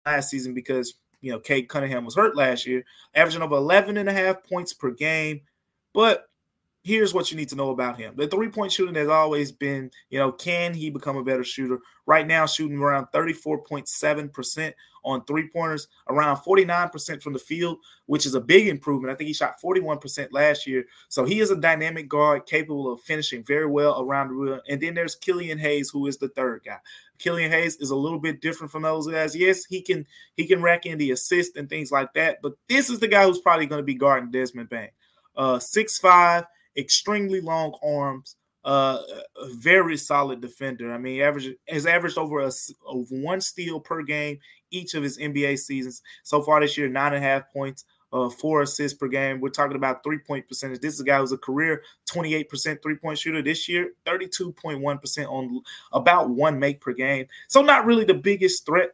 Last 0.05 0.29
season, 0.29 0.53
because 0.53 0.93
you 1.19 1.31
know 1.31 1.39
Cade 1.39 1.67
Cunningham 1.67 2.05
was 2.05 2.15
hurt 2.15 2.35
last 2.35 2.67
year, 2.67 2.83
averaging 3.15 3.41
over 3.41 3.55
11 3.55 3.97
and 3.97 4.07
a 4.07 4.13
half 4.13 4.43
points 4.47 4.73
per 4.73 4.91
game. 4.91 5.41
But 5.95 6.25
here's 6.83 7.13
what 7.13 7.31
you 7.31 7.37
need 7.37 7.49
to 7.49 7.55
know 7.55 7.69
about 7.69 7.97
him. 7.97 8.13
The 8.15 8.27
three 8.27 8.49
point 8.49 8.71
shooting 8.71 8.95
has 8.95 9.07
always 9.07 9.51
been, 9.51 9.91
you 10.09 10.19
know, 10.19 10.31
can 10.31 10.73
he 10.73 10.89
become 10.89 11.17
a 11.17 11.23
better 11.23 11.43
shooter? 11.43 11.79
Right 12.05 12.25
now, 12.25 12.45
shooting 12.45 12.79
around 12.79 13.07
34.7% 13.13 14.73
on 15.03 15.23
three 15.25 15.49
pointers, 15.49 15.87
around 16.09 16.37
49% 16.37 17.21
from 17.21 17.33
the 17.33 17.39
field, 17.39 17.77
which 18.05 18.25
is 18.25 18.35
a 18.35 18.41
big 18.41 18.67
improvement. 18.67 19.11
I 19.11 19.15
think 19.15 19.27
he 19.27 19.33
shot 19.33 19.61
41% 19.63 20.27
last 20.31 20.67
year. 20.67 20.85
So 21.09 21.25
he 21.25 21.39
is 21.39 21.51
a 21.51 21.55
dynamic 21.55 22.07
guard 22.07 22.45
capable 22.45 22.91
of 22.91 23.01
finishing 23.01 23.43
very 23.43 23.67
well 23.67 24.01
around 24.01 24.29
the 24.29 24.33
rim. 24.35 24.61
And 24.67 24.81
then 24.81 24.93
there's 24.93 25.15
Killian 25.15 25.57
Hayes, 25.57 25.89
who 25.89 26.07
is 26.07 26.17
the 26.17 26.29
third 26.29 26.61
guy. 26.65 26.77
Killian 27.17 27.51
Hayes 27.51 27.77
is 27.77 27.91
a 27.91 27.95
little 27.95 28.19
bit 28.19 28.41
different 28.41 28.71
from 28.71 28.81
those 28.81 29.07
guys. 29.07 29.35
Yes, 29.35 29.63
he 29.65 29.81
can 29.81 30.07
he 30.35 30.47
can 30.47 30.61
rack 30.61 30.87
in 30.87 30.97
the 30.97 31.11
assist 31.11 31.55
and 31.55 31.69
things 31.69 31.91
like 31.91 32.11
that, 32.15 32.41
but 32.41 32.53
this 32.67 32.89
is 32.89 32.97
the 32.97 33.07
guy 33.07 33.25
who's 33.25 33.39
probably 33.39 33.67
going 33.67 33.77
to 33.77 33.85
be 33.85 33.93
guarding 33.93 34.31
Desmond 34.31 34.69
Bane. 34.69 34.89
Uh, 35.35 35.59
six 35.59 35.99
five 35.99 36.45
extremely 36.77 37.41
long 37.41 37.73
arms, 37.83 38.35
uh, 38.63 38.99
a 39.37 39.53
very 39.55 39.97
solid 39.97 40.41
defender. 40.41 40.93
I 40.93 40.97
mean, 40.97 41.21
average 41.21 41.49
has 41.67 41.85
averaged 41.85 42.17
over 42.17 42.41
a, 42.41 42.51
a, 42.87 42.95
one 43.09 43.41
steal 43.41 43.79
per 43.79 44.03
game 44.03 44.37
each 44.69 44.93
of 44.93 45.03
his 45.03 45.17
NBA 45.17 45.57
seasons 45.59 46.01
so 46.23 46.41
far 46.41 46.61
this 46.61 46.77
year. 46.77 46.87
Nine 46.87 47.13
and 47.13 47.23
a 47.23 47.27
half 47.27 47.51
points, 47.51 47.85
uh, 48.13 48.29
four 48.29 48.61
assists 48.61 48.97
per 48.97 49.07
game. 49.07 49.39
We're 49.39 49.49
talking 49.49 49.75
about 49.75 50.03
three 50.03 50.19
point 50.19 50.47
percentage. 50.47 50.79
This 50.79 50.93
is 50.93 50.99
a 50.99 51.05
guy 51.05 51.19
who's 51.19 51.31
a 51.31 51.37
career 51.37 51.81
28% 52.09 52.81
three 52.83 52.95
point 52.95 53.17
shooter 53.17 53.41
this 53.41 53.67
year, 53.67 53.93
32.1% 54.05 55.27
on 55.27 55.61
about 55.91 56.29
one 56.29 56.59
make 56.59 56.81
per 56.81 56.93
game. 56.93 57.25
So 57.47 57.61
not 57.61 57.85
really 57.85 58.05
the 58.05 58.13
biggest 58.13 58.65
threat 58.65 58.91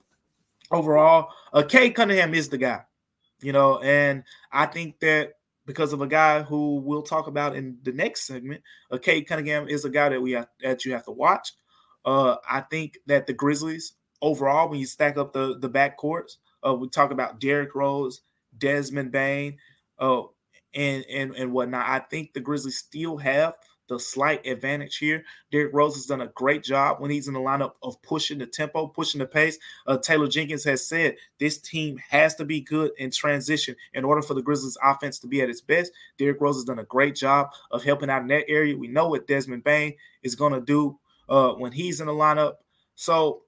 overall. 0.72 1.30
Uh, 1.54 1.64
Cade 1.64 1.96
Cunningham 1.96 2.34
is 2.34 2.50
the 2.50 2.58
guy, 2.58 2.82
you 3.42 3.52
know, 3.52 3.80
and 3.80 4.24
I 4.52 4.66
think 4.66 5.00
that 5.00 5.34
because 5.68 5.94
of 5.94 6.02
a 6.02 6.08
guy 6.08 6.42
who 6.42 6.78
we'll 6.78 7.04
talk 7.04 7.28
about 7.28 7.56
in 7.56 7.78
the 7.84 7.92
next 7.92 8.26
segment. 8.26 8.64
Uh, 8.90 8.98
Cade 8.98 9.28
Cunningham 9.28 9.68
is 9.68 9.86
a 9.86 9.90
guy 9.90 10.10
that 10.10 10.22
we 10.22 10.32
have, 10.32 10.48
that 10.64 10.86
you 10.86 10.94
have 10.94 11.06
to 11.06 11.12
watch. 11.12 11.54
Uh, 12.06 12.38
I 12.50 12.62
think 12.62 12.98
that 13.06 13.28
the 13.28 13.34
Grizzlies 13.34 13.94
overall, 14.22 14.70
when 14.70 14.80
you 14.80 14.86
stack 14.88 15.18
up 15.18 15.34
the 15.34 15.60
the 15.60 15.70
backcourts, 15.70 16.38
uh, 16.66 16.74
we 16.74 16.88
talk 16.90 17.12
about 17.12 17.40
Derrick 17.40 17.76
Rose, 17.76 18.22
Desmond 18.58 19.12
Bane, 19.12 19.58
uh, 20.00 20.24
and 20.74 21.06
and 21.12 21.36
and 21.36 21.52
whatnot. 21.52 21.88
I 21.88 22.00
think 22.00 22.34
the 22.34 22.40
Grizzlies 22.40 22.78
still 22.78 23.18
have 23.18 23.56
the 23.88 24.00
slight 24.00 24.46
advantage 24.46 24.98
here. 24.98 25.24
Derrick 25.52 25.74
Rose 25.74 25.96
has 25.96 26.06
done 26.06 26.22
a 26.22 26.28
great 26.28 26.64
job 26.64 27.00
when 27.00 27.12
he's 27.12 27.28
in 27.28 27.34
the 27.34 27.40
lineup 27.40 27.74
of 27.84 28.02
pushing 28.02 28.38
the 28.38 28.46
tempo, 28.46 28.88
pushing 28.88 29.20
the 29.20 29.26
pace. 29.26 29.58
Uh, 29.86 29.98
Taylor 29.98 30.28
Jenkins 30.28 30.64
has 30.64 30.88
said 30.88 31.16
this 31.40 31.58
team 31.58 31.98
has 32.10 32.36
to 32.36 32.46
be 32.46 32.62
good 32.62 32.92
in 32.98 33.12
transition 33.12 33.76
in 33.94 34.04
order 34.04 34.22
for 34.22 34.34
the 34.34 34.42
Grizzlies 34.42 34.78
offense 34.84 35.20
to 35.20 35.28
be 35.28 35.42
at 35.42 35.50
its 35.50 35.62
best. 35.62 35.92
Derrick 36.18 36.42
Rose 36.42 36.58
has 36.58 36.66
done 36.66 36.80
a 36.80 36.86
great 36.86 37.16
job 37.16 37.50
of 37.72 37.84
helping 37.84 38.10
out 38.10 38.22
in 38.22 38.28
that 38.28 38.50
area. 38.50 38.78
We 38.78 38.88
know 38.88 39.08
what 39.08 39.28
Desmond 39.28 39.64
Bane 39.64 39.94
is 40.24 40.36
going 40.36 40.54
to 40.54 40.62
do 40.62 41.00
uh, 41.30 41.54
when 41.54 41.72
he's 41.72 42.02
in 42.02 42.08
the 42.08 42.14
lineup. 42.14 42.56
So 42.96 43.44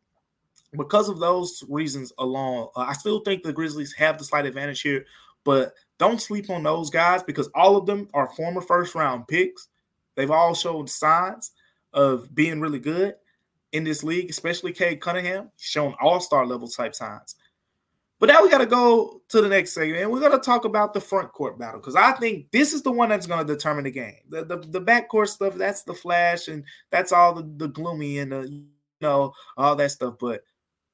because 0.77 1.09
of 1.09 1.19
those 1.19 1.63
reasons 1.67 2.13
alone, 2.17 2.69
uh, 2.75 2.81
I 2.81 2.93
still 2.93 3.19
think 3.21 3.43
the 3.43 3.53
Grizzlies 3.53 3.93
have 3.93 4.17
the 4.17 4.23
slight 4.23 4.45
advantage 4.45 4.81
here, 4.81 5.05
but 5.43 5.73
don't 5.97 6.21
sleep 6.21 6.49
on 6.49 6.63
those 6.63 6.89
guys 6.89 7.23
because 7.23 7.49
all 7.53 7.75
of 7.75 7.85
them 7.85 8.07
are 8.13 8.27
former 8.35 8.61
first 8.61 8.95
round 8.95 9.27
picks. 9.27 9.67
They've 10.19 10.29
all 10.29 10.53
showed 10.53 10.89
signs 10.89 11.51
of 11.93 12.35
being 12.35 12.59
really 12.59 12.79
good 12.79 13.15
in 13.71 13.85
this 13.85 14.03
league, 14.03 14.29
especially 14.29 14.73
Cade 14.73 14.99
Cunningham. 14.99 15.49
Shown 15.57 15.95
all 16.01 16.19
star 16.19 16.45
level 16.45 16.67
type 16.67 16.93
signs. 16.93 17.35
But 18.19 18.27
now 18.27 18.43
we 18.43 18.49
got 18.49 18.57
to 18.57 18.65
go 18.65 19.21
to 19.29 19.41
the 19.41 19.47
next 19.47 19.71
segment, 19.71 20.01
and 20.01 20.11
we're 20.11 20.19
going 20.19 20.33
to 20.33 20.39
talk 20.39 20.65
about 20.65 20.93
the 20.93 20.99
front 20.99 21.31
court 21.31 21.57
battle 21.57 21.79
because 21.79 21.95
I 21.95 22.11
think 22.11 22.51
this 22.51 22.73
is 22.73 22.81
the 22.81 22.91
one 22.91 23.07
that's 23.07 23.27
going 23.27 23.47
to 23.47 23.53
determine 23.53 23.85
the 23.85 23.91
game. 23.91 24.17
The, 24.27 24.43
the 24.43 24.57
the 24.57 24.81
back 24.81 25.07
court 25.07 25.29
stuff, 25.29 25.55
that's 25.55 25.83
the 25.83 25.93
flash, 25.93 26.49
and 26.49 26.65
that's 26.91 27.13
all 27.13 27.33
the, 27.33 27.49
the 27.55 27.69
gloomy 27.69 28.17
and 28.17 28.33
the 28.33 28.41
you 28.49 28.65
know 28.99 29.31
all 29.55 29.77
that 29.77 29.91
stuff. 29.91 30.15
But 30.19 30.41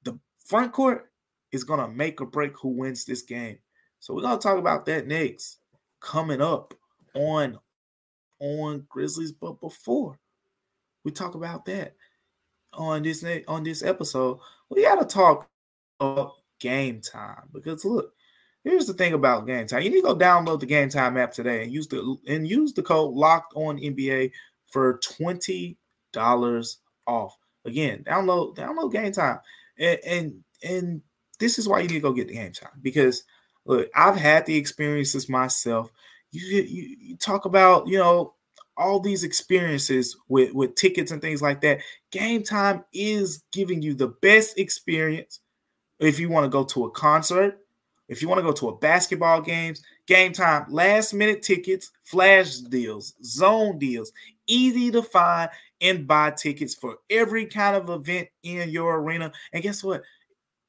the 0.04 0.20
front 0.38 0.72
court 0.72 1.10
is 1.52 1.64
going 1.64 1.80
to 1.80 1.88
make 1.88 2.22
or 2.22 2.28
break 2.28 2.56
who 2.60 2.70
wins 2.70 3.06
this 3.06 3.24
game. 3.24 3.58
So 4.02 4.14
we're 4.14 4.22
going 4.22 4.38
to 4.38 4.44
talk 4.44 4.60
about 4.60 4.86
that 4.86 5.08
next 5.08 5.58
coming 6.00 6.44
up 6.44 6.76
on 7.16 7.58
on 8.46 8.86
Grizzlies, 8.90 9.32
but 9.32 9.60
before 9.60 10.20
we 11.04 11.12
talk 11.12 11.36
about 11.36 11.66
that 11.66 11.96
on 12.74 13.04
this 13.04 13.26
on 13.48 13.64
this 13.64 13.84
episode, 13.84 14.40
we 14.70 14.84
got 14.84 15.00
to 15.00 15.06
talk 15.06 15.50
about 16.00 16.34
game 16.60 17.02
time 17.02 17.50
because 17.54 17.84
look, 17.86 18.14
here's 18.64 18.88
the 18.88 18.94
thing 18.94 19.14
about 19.14 19.48
game 19.48 19.68
time. 19.68 19.82
You 19.82 19.90
need 19.90 20.02
to 20.02 20.08
go 20.08 20.16
download 20.16 20.60
the 20.60 20.66
game 20.66 20.90
time 20.90 21.18
app 21.18 21.34
today 21.34 21.64
and 21.64 21.74
use 21.74 21.88
the 21.88 22.18
and 22.28 22.48
use 22.48 22.74
the 22.74 22.84
code 22.84 23.14
locked 23.14 23.54
on 23.56 23.78
NBA 23.78 24.32
for 24.68 25.00
twenty 25.00 25.78
dollars 26.14 26.80
off. 27.08 27.38
Again, 27.66 28.04
download 28.04 28.56
download 28.56 28.92
game 28.92 29.12
time 29.12 29.40
and, 29.80 30.00
and 30.06 30.34
and 30.64 31.02
this 31.40 31.58
is 31.58 31.68
why 31.68 31.80
you 31.80 31.88
need 31.88 31.96
to 31.96 32.00
go 32.00 32.14
get 32.14 32.28
the 32.28 32.36
game 32.36 32.52
time 32.52 32.80
because 32.82 33.24
look, 33.66 33.90
I've 33.96 34.16
had 34.16 34.46
the 34.46 34.56
experiences 34.56 35.28
myself 35.28 35.92
you, 36.36 36.62
you, 36.62 36.98
you 37.00 37.18
talk 37.18 37.46
about, 37.46 37.88
you 37.88 37.98
know, 37.98 38.34
all 38.78 39.00
these 39.00 39.24
experiences 39.24 40.18
with, 40.28 40.54
with 40.54 40.76
tickets 40.76 41.12
and 41.12 41.22
things 41.22 41.42
like 41.42 41.62
that. 41.62 41.80
Game 42.12 42.44
time 42.44 42.84
is 42.94 43.44
giving 43.52 43.82
you 43.82 43.94
the 43.94 44.10
best 44.22 44.58
experience 44.58 45.40
if 46.00 46.20
you 46.20 46.30
want 46.30 46.44
to 46.44 46.50
go 46.50 46.64
to 46.64 46.86
a 46.86 46.92
concert, 46.92 47.60
if 48.08 48.22
you 48.22 48.28
want 48.28 48.40
to 48.40 48.44
go 48.44 48.52
to 48.52 48.70
a 48.70 48.78
basketball 48.78 49.42
games, 49.42 49.82
game 50.08 50.34
time, 50.34 50.66
last 50.70 51.14
minute 51.14 51.42
tickets, 51.42 51.92
flash 52.04 52.58
deals, 52.58 53.16
zone 53.24 53.80
deals, 53.80 54.12
easy 54.48 54.92
to 54.92 55.02
find 55.02 55.50
and 55.82 56.08
buy 56.08 56.32
tickets 56.32 56.76
for 56.76 56.98
every 57.10 57.46
kind 57.46 57.76
of 57.76 57.90
event 57.90 58.28
in 58.44 58.70
your 58.70 59.00
arena. 59.00 59.32
And 59.54 59.64
guess 59.64 59.84
what? 59.84 60.04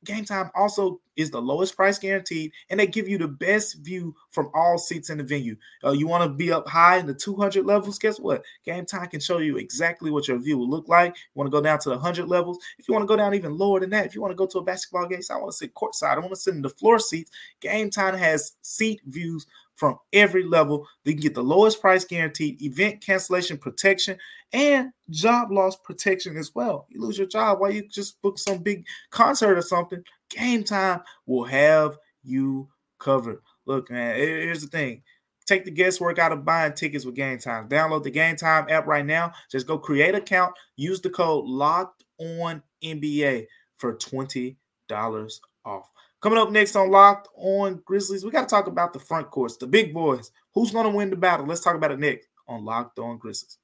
Game 0.07 0.25
Time 0.25 0.51
also 0.55 1.01
is 1.17 1.31
the 1.31 1.41
lowest 1.41 1.77
price 1.77 1.99
guaranteed, 1.99 2.53
and 2.71 2.79
they 2.79 2.87
give 2.87 3.09
you 3.09 3.19
the 3.19 3.29
best 3.29 3.79
view 3.79 4.15
from 4.31 4.51
all 4.55 4.79
seats 4.79 5.11
in 5.11 5.19
the 5.19 5.25
venue. 5.25 5.57
Uh, 5.85 5.93
you 5.93 6.07
want 6.07 6.23
to 6.23 6.35
be 6.35 6.53
up 6.53 6.69
high 6.69 6.99
in 6.99 7.07
the 7.07 7.15
200 7.15 7.67
levels? 7.67 7.99
Guess 7.99 8.21
what? 8.21 8.45
Game 8.65 8.87
Time 8.87 9.09
can 9.09 9.21
show 9.21 9.39
you 9.39 9.57
exactly 9.57 10.11
what 10.11 10.29
your 10.29 10.39
view 10.39 10.59
will 10.59 10.71
look 10.71 10.89
like. 10.89 11.15
You 11.15 11.33
want 11.35 11.49
to 11.49 11.51
go 11.51 11.61
down 11.61 11.79
to 11.81 11.89
the 11.89 11.97
100 11.97 12.29
levels? 12.29 12.59
If 12.79 12.89
you 12.89 12.95
want 12.95 13.03
to 13.03 13.09
go 13.09 13.17
down 13.17 13.35
even 13.35 13.59
lower 13.59 13.81
than 13.81 13.91
that, 13.91 14.07
if 14.07 14.15
you 14.15 14.21
want 14.21 14.33
to 14.33 14.37
go 14.37 14.47
to 14.47 14.59
a 14.59 14.63
basketball 14.63 15.07
game, 15.07 15.23
so 15.23 15.35
I 15.35 15.39
want 15.39 15.51
to 15.51 15.57
sit 15.57 15.75
courtside, 15.75 16.17
I 16.17 16.21
want 16.21 16.31
to 16.31 16.37
sit 16.37 16.55
in 16.55 16.63
the 16.63 16.71
floor 16.71 16.99
seats. 16.99 17.31
Game 17.61 17.91
Time 17.91 18.17
has 18.17 18.53
seat 18.63 19.01
views 19.07 19.47
from 19.77 19.99
every 20.13 20.43
level. 20.43 20.87
They 21.05 21.13
can 21.13 21.21
get 21.21 21.35
the 21.35 21.43
lowest 21.43 21.81
price 21.81 22.05
guaranteed, 22.05 22.61
event 22.63 23.01
cancellation 23.01 23.59
protection, 23.59 24.19
and 24.53 24.91
job 25.11 25.53
loss 25.53 25.77
protection 25.77 26.37
as 26.37 26.53
well. 26.55 26.87
You 26.91 27.01
lose 27.01 27.19
your 27.19 27.29
job 27.29 27.61
while 27.61 27.71
you 27.71 27.87
just 27.89 28.21
book 28.23 28.39
some 28.39 28.59
big 28.59 28.85
concert 29.11 29.57
or 29.57 29.63
something. 29.63 30.03
Game 30.31 30.65
time 30.65 31.01
will 31.27 31.45
have 31.45 31.97
you 32.25 32.69
covered. 32.99 33.41
Look, 33.67 33.91
man, 33.91 34.17
here's 34.17 34.63
the 34.63 34.69
thing. 34.69 35.03
Take 35.47 35.65
the 35.65 35.71
guesswork 35.71 36.19
out 36.19 36.33
of 36.33 36.45
buying 36.45 36.73
tickets 36.73 37.05
with 37.05 37.15
Game 37.15 37.39
Time. 37.39 37.69
Download 37.69 38.03
the 38.03 38.11
Game 38.11 38.35
Time 38.35 38.67
app 38.69 38.87
right 38.87 39.07
now. 39.07 39.33
Just 39.51 39.69
go 39.69 39.79
create 39.79 40.15
account. 40.15 40.53
Use 40.75 41.01
the 41.01 41.11
code 41.11 41.45
Locked 41.45 42.03
On 42.19 42.61
NBA 42.83 43.47
for 43.77 43.95
twenty 43.95 44.57
dollars 44.89 45.41
off. 45.65 45.89
Coming 46.23 46.39
up 46.39 46.51
next 46.51 46.75
on 46.77 46.91
Locked 46.91 47.29
On 47.37 47.83
Grizzlies, 47.85 48.25
we 48.25 48.31
got 48.31 48.49
to 48.49 48.55
talk 48.55 48.69
about 48.69 48.95
the 48.95 48.99
front 48.99 49.31
courts, 49.31 49.59
the 49.59 49.67
big 49.67 49.93
boys. 49.93 50.31
Who's 50.55 50.71
going 50.71 50.91
to 50.91 50.97
win 50.97 51.11
the 51.11 51.17
battle? 51.17 51.45
Let's 51.45 51.61
talk 51.61 51.77
about 51.77 51.93
it 51.93 51.99
next 51.99 52.29
on 52.49 52.65
Locked 52.65 52.99
On 52.99 53.19
Grizzlies. 53.19 53.59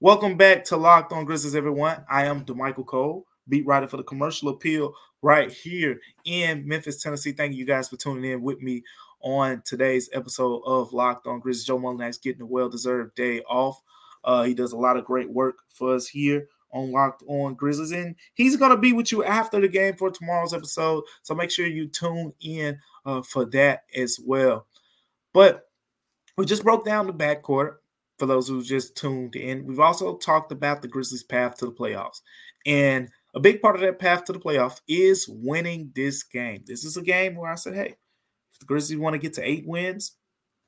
Welcome 0.00 0.38
back 0.38 0.64
to 0.64 0.78
Locked 0.78 1.12
On 1.12 1.26
Grizzlies, 1.26 1.54
everyone. 1.54 2.04
I 2.10 2.24
am 2.24 2.46
Damichael 2.46 2.86
Cole, 2.86 3.26
beat 3.50 3.66
writer 3.66 3.86
for 3.86 3.98
the 3.98 4.02
commercial 4.02 4.48
appeal 4.48 4.94
right 5.20 5.52
here 5.52 6.00
in 6.24 6.66
Memphis, 6.66 7.02
Tennessee. 7.02 7.32
Thank 7.32 7.54
you 7.54 7.66
guys 7.66 7.90
for 7.90 7.96
tuning 7.96 8.32
in 8.32 8.42
with 8.42 8.62
me 8.62 8.82
on 9.20 9.62
today's 9.66 10.08
episode 10.14 10.62
of 10.64 10.94
Locked 10.94 11.26
On 11.26 11.38
Grizzlies. 11.38 11.66
Joe 11.66 11.78
Mullinax 11.78 12.20
getting 12.20 12.42
a 12.42 12.46
well-deserved 12.46 13.14
day 13.14 13.42
off. 13.42 13.78
Uh, 14.24 14.42
he 14.44 14.54
does 14.54 14.72
a 14.72 14.78
lot 14.78 14.96
of 14.96 15.04
great 15.04 15.30
work 15.30 15.58
for 15.68 15.94
us 15.94 16.08
here 16.08 16.48
on 16.72 16.92
Locked 16.92 17.22
On 17.28 17.54
Grizzlies, 17.54 17.92
and 17.92 18.16
he's 18.34 18.56
gonna 18.56 18.76
be 18.76 18.92
with 18.92 19.12
you 19.12 19.24
after 19.24 19.60
the 19.60 19.68
game 19.68 19.96
for 19.96 20.10
tomorrow's 20.10 20.54
episode. 20.54 21.04
So 21.22 21.34
make 21.34 21.50
sure 21.50 21.66
you 21.66 21.88
tune 21.88 22.32
in 22.40 22.78
uh, 23.06 23.22
for 23.22 23.44
that 23.46 23.82
as 23.94 24.18
well. 24.24 24.66
But 25.32 25.68
we 26.36 26.46
just 26.46 26.64
broke 26.64 26.84
down 26.84 27.06
the 27.06 27.12
backcourt 27.12 27.76
for 28.18 28.26
those 28.26 28.48
who 28.48 28.62
just 28.62 28.96
tuned 28.96 29.36
in. 29.36 29.66
We've 29.66 29.80
also 29.80 30.16
talked 30.16 30.52
about 30.52 30.82
the 30.82 30.88
Grizzlies' 30.88 31.22
path 31.22 31.56
to 31.58 31.66
the 31.66 31.72
playoffs, 31.72 32.20
and 32.66 33.08
a 33.34 33.40
big 33.40 33.62
part 33.62 33.74
of 33.74 33.80
that 33.82 33.98
path 33.98 34.24
to 34.24 34.32
the 34.32 34.38
playoff 34.38 34.80
is 34.88 35.26
winning 35.28 35.90
this 35.94 36.22
game. 36.22 36.62
This 36.66 36.84
is 36.84 36.96
a 36.96 37.02
game 37.02 37.34
where 37.34 37.50
I 37.50 37.54
said, 37.54 37.74
hey, 37.74 37.96
if 38.52 38.58
the 38.60 38.66
Grizzlies 38.66 38.98
want 38.98 39.14
to 39.14 39.18
get 39.18 39.32
to 39.34 39.48
eight 39.48 39.66
wins, 39.66 40.16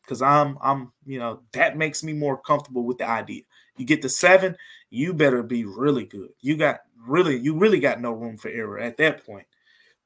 because 0.03 0.23
I'm 0.23 0.59
I'm 0.63 0.93
you 1.07 1.19
know 1.19 1.43
that 1.53 1.77
makes 1.77 2.03
me 2.03 2.13
more 2.13 2.41
comfortable 2.41 2.85
with 2.85 2.99
the 2.99 3.09
idea. 3.09 3.43
You 3.77 3.85
get 3.85 4.03
to 4.03 4.09
seven, 4.09 4.57
you 4.91 5.13
better 5.13 5.43
be 5.43 5.65
really 5.65 6.05
good. 6.05 6.31
You 6.41 6.57
got 6.57 6.81
really 7.07 7.37
you 7.37 7.57
really 7.57 7.81
got 7.81 8.01
no 8.01 8.13
room 8.13 8.39
for 8.39 8.49
error 8.49 8.79
at 8.79 8.97
that 8.99 9.27
point. 9.27 9.47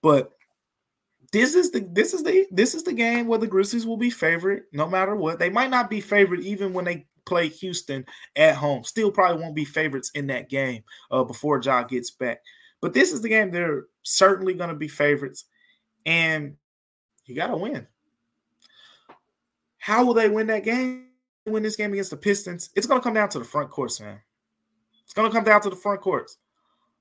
But 0.02 0.32
this 1.32 1.54
is 1.54 1.70
the 1.70 1.80
this 1.92 2.14
is 2.14 2.22
the 2.22 2.46
this 2.50 2.74
is 2.74 2.84
the 2.84 2.92
game 2.92 3.26
where 3.26 3.38
the 3.38 3.46
Grizzlies 3.46 3.86
will 3.86 3.96
be 3.96 4.10
favorite 4.10 4.64
no 4.72 4.88
matter 4.88 5.14
what. 5.14 5.38
They 5.38 5.50
might 5.50 5.70
not 5.70 5.90
be 5.90 6.00
favorite 6.00 6.40
even 6.40 6.72
when 6.72 6.84
they 6.84 7.06
play 7.26 7.48
Houston 7.48 8.06
at 8.36 8.56
home. 8.56 8.84
Still 8.84 9.10
probably 9.10 9.42
won't 9.42 9.54
be 9.54 9.66
favorites 9.66 10.10
in 10.14 10.26
that 10.28 10.48
game 10.48 10.82
uh, 11.10 11.24
before 11.24 11.60
Ja 11.62 11.82
gets 11.82 12.10
back. 12.10 12.38
But 12.80 12.94
this 12.94 13.12
is 13.12 13.20
the 13.20 13.28
game 13.28 13.50
they're 13.50 13.84
certainly 14.02 14.54
going 14.54 14.70
to 14.70 14.76
be 14.76 14.88
favorites, 14.88 15.44
and 16.06 16.56
you 17.26 17.34
got 17.34 17.48
to 17.48 17.56
win. 17.56 17.86
How 19.78 20.04
will 20.04 20.14
they 20.14 20.28
win 20.28 20.46
that 20.46 20.64
game? 20.64 21.07
Win 21.50 21.62
this 21.62 21.76
game 21.76 21.92
against 21.92 22.10
the 22.10 22.16
Pistons? 22.16 22.70
It's 22.74 22.86
going 22.86 23.00
to 23.00 23.04
come 23.04 23.14
down 23.14 23.28
to 23.30 23.38
the 23.38 23.44
front 23.44 23.70
courts, 23.70 24.00
man. 24.00 24.20
It's 25.04 25.14
going 25.14 25.30
to 25.30 25.34
come 25.34 25.44
down 25.44 25.60
to 25.62 25.70
the 25.70 25.76
front 25.76 26.00
courts. 26.00 26.38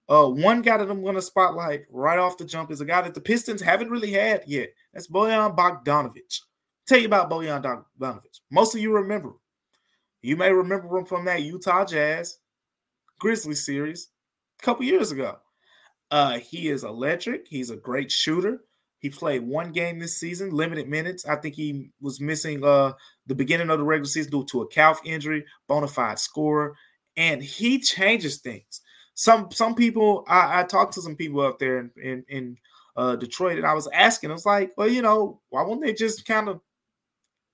Uh, 0.10 0.28
one 0.28 0.62
guy 0.62 0.78
that 0.78 0.90
I'm 0.90 1.04
going 1.04 1.16
to 1.16 1.22
spotlight 1.22 1.84
right 1.92 2.18
off 2.18 2.38
the 2.38 2.46
jump 2.46 2.72
is 2.72 2.80
a 2.80 2.86
guy 2.86 3.02
that 3.02 3.14
the 3.14 3.22
Pistons 3.22 3.62
haven't 3.62 3.90
really 3.90 4.12
had 4.12 4.44
yet. 4.48 4.70
That's 4.94 5.08
Bojan 5.08 5.56
Bogdanovic. 5.56 6.42
Tell 6.88 7.00
you 7.00 7.08
about 7.08 7.30
Bojan 7.30 7.62
Bogdanovic. 8.00 8.40
Most 8.50 8.74
of 8.74 8.82
you 8.82 8.94
remember. 8.94 9.34
You 10.22 10.38
may 10.38 10.52
remember 10.52 10.98
him 10.98 11.06
from 11.06 11.26
that 11.26 11.44
Utah 11.44 11.86
Jazz 11.86 12.40
Grizzlies 13.20 13.66
series 13.66 14.10
a 14.60 14.64
couple 14.64 14.86
years 14.86 15.12
ago. 15.12 15.38
Uh, 16.10 16.40
he 16.40 16.70
is 16.70 16.86
electric. 16.86 17.48
He's 17.48 17.70
a 17.70 17.76
great 17.76 18.12
shooter. 18.12 18.62
He 19.00 19.10
played 19.10 19.44
one 19.44 19.72
game 19.72 20.00
this 20.00 20.18
season, 20.18 20.50
limited 20.50 20.90
minutes. 20.90 21.26
I 21.26 21.36
think 21.36 21.56
he 21.56 21.90
was 22.02 22.20
missing 22.20 22.64
uh, 22.64 22.94
the 23.28 23.36
beginning 23.36 23.70
of 23.70 23.78
the 23.78 23.84
regular 23.84 24.08
season 24.08 24.32
due 24.32 24.46
to 24.46 24.62
a 24.62 24.68
calf 24.68 25.00
injury, 25.06 25.46
bona 25.68 25.88
fide 25.88 26.20
scorer, 26.20 26.76
and 27.16 27.42
he 27.44 27.80
changes 27.80 28.38
things. 28.38 28.82
Some 29.14 29.52
some 29.52 29.76
people, 29.76 30.24
I, 30.28 30.62
I 30.62 30.64
talked 30.64 30.94
to 30.94 31.02
some 31.02 31.16
people 31.16 31.42
up 31.42 31.60
there 31.60 31.80
in, 31.80 31.92
in, 32.02 32.26
in 32.30 32.58
uh, 32.96 33.16
Detroit, 33.16 33.58
and 33.58 33.68
I 33.68 33.74
was 33.74 33.88
asking, 33.94 34.32
I 34.32 34.34
was 34.34 34.46
like, 34.46 34.74
well, 34.78 34.90
you 34.90 35.04
know, 35.04 35.42
why 35.50 35.62
won't 35.64 35.84
they 35.84 35.94
just 35.94 36.26
kind 36.26 36.50
of 36.50 36.60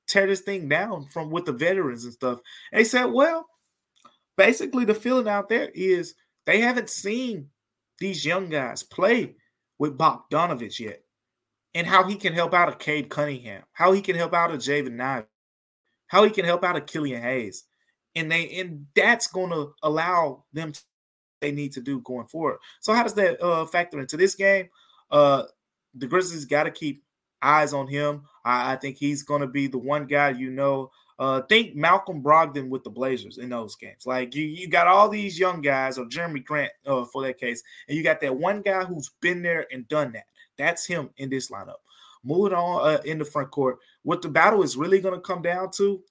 tear 0.08 0.28
this 0.28 0.42
thing 0.42 0.70
down 0.70 1.08
from 1.08 1.30
with 1.30 1.46
the 1.46 1.52
veterans 1.52 2.06
and 2.06 2.14
stuff? 2.14 2.40
And 2.72 2.80
they 2.80 2.86
said, 2.86 3.06
well, 3.06 3.48
basically 4.38 4.86
the 4.86 4.94
feeling 4.94 5.28
out 5.28 5.50
there 5.50 5.70
is 5.74 6.16
they 6.46 6.62
haven't 6.62 6.90
seen 6.90 7.50
these 8.00 8.26
young 8.26 8.50
guys 8.50 8.84
play 8.84 9.36
with 9.78 9.98
Bogdanovic 9.98 10.80
yet 10.80 11.04
and 11.76 11.88
how 11.88 12.04
he 12.04 12.16
can 12.16 12.34
help 12.34 12.54
out 12.54 12.70
a 12.70 12.76
Cade 12.76 13.10
Cunningham, 13.10 13.64
how 13.74 13.92
he 13.92 14.02
can 14.02 14.16
help 14.16 14.34
out 14.34 14.52
a 14.52 14.58
Jaden 14.58 15.00
Ivey, 15.02 15.28
how 16.08 16.24
he 16.24 16.30
can 16.30 16.46
help 16.46 16.64
out 16.64 16.76
a 16.76 16.82
Killian 16.82 17.22
Hayes. 17.22 17.66
And 18.16 18.32
they 18.32 18.60
and 18.60 18.86
that's 18.96 19.28
to 19.52 19.74
allow 19.82 20.44
them 20.54 20.72
to, 20.72 20.82
they 21.42 21.52
need 21.52 21.74
to 21.74 21.82
do 21.82 22.00
going 22.02 22.28
forward. 22.28 22.60
So 22.80 22.94
how 22.94 23.04
does 23.04 23.16
that 23.16 23.42
uh, 23.42 23.66
factor 23.66 24.00
into 24.00 24.18
this 24.18 24.36
game? 24.36 24.70
Uh, 25.10 25.44
the 25.96 26.08
Grizzlies 26.08 26.46
got 26.46 26.64
to 26.64 26.72
keep 26.72 27.04
eyes 27.42 27.74
on 27.74 27.88
him. 27.88 28.24
I, 28.46 28.74
I 28.74 28.76
think 28.76 28.98
he's 28.98 29.24
to 29.42 29.48
be 29.48 29.68
the 29.68 29.80
one 29.80 30.06
guy 30.06 30.30
you 30.30 30.52
know 30.52 30.92
uh, 31.20 31.42
think 31.44 31.76
Malcolm 31.76 32.22
Brogdon 32.22 32.70
with 32.70 32.84
the 32.84 32.90
Blazers 32.90 33.38
in 33.38 33.50
those 33.50 33.76
games. 33.76 34.06
Like 34.06 34.36
you, 34.36 34.46
you 34.46 34.68
got 34.68 34.88
all 34.88 35.10
these 35.10 35.38
young 35.40 35.62
guys, 35.62 35.98
or 35.98 36.06
Jerami 36.06 36.44
Grant 36.44 36.72
uh, 36.86 37.06
for 37.06 37.22
that 37.24 37.40
case, 37.40 37.64
and 37.88 37.98
you 37.98 38.04
got 38.04 38.22
that 38.22 38.36
one 38.36 38.62
guy 38.62 38.84
who's 38.84 39.12
been 39.22 39.42
there 39.42 39.68
and 39.72 39.88
done 39.88 40.12
that. 40.14 40.26
That's 40.58 40.86
him 40.86 41.10
in 41.18 41.30
this 41.30 41.50
lineup. 41.50 41.82
Moving 42.24 42.54
on 42.54 42.88
uh, 42.88 43.02
in 43.04 43.20
the 43.20 43.26
front 43.26 43.52
court, 43.52 43.80
what 44.04 44.22
the 44.22 44.30
battle 44.30 44.64
is 44.64 44.78
really 44.78 45.00
going 45.00 45.16
to 45.16 45.22
come 45.22 45.42
down 45.42 45.72
to 45.72 46.02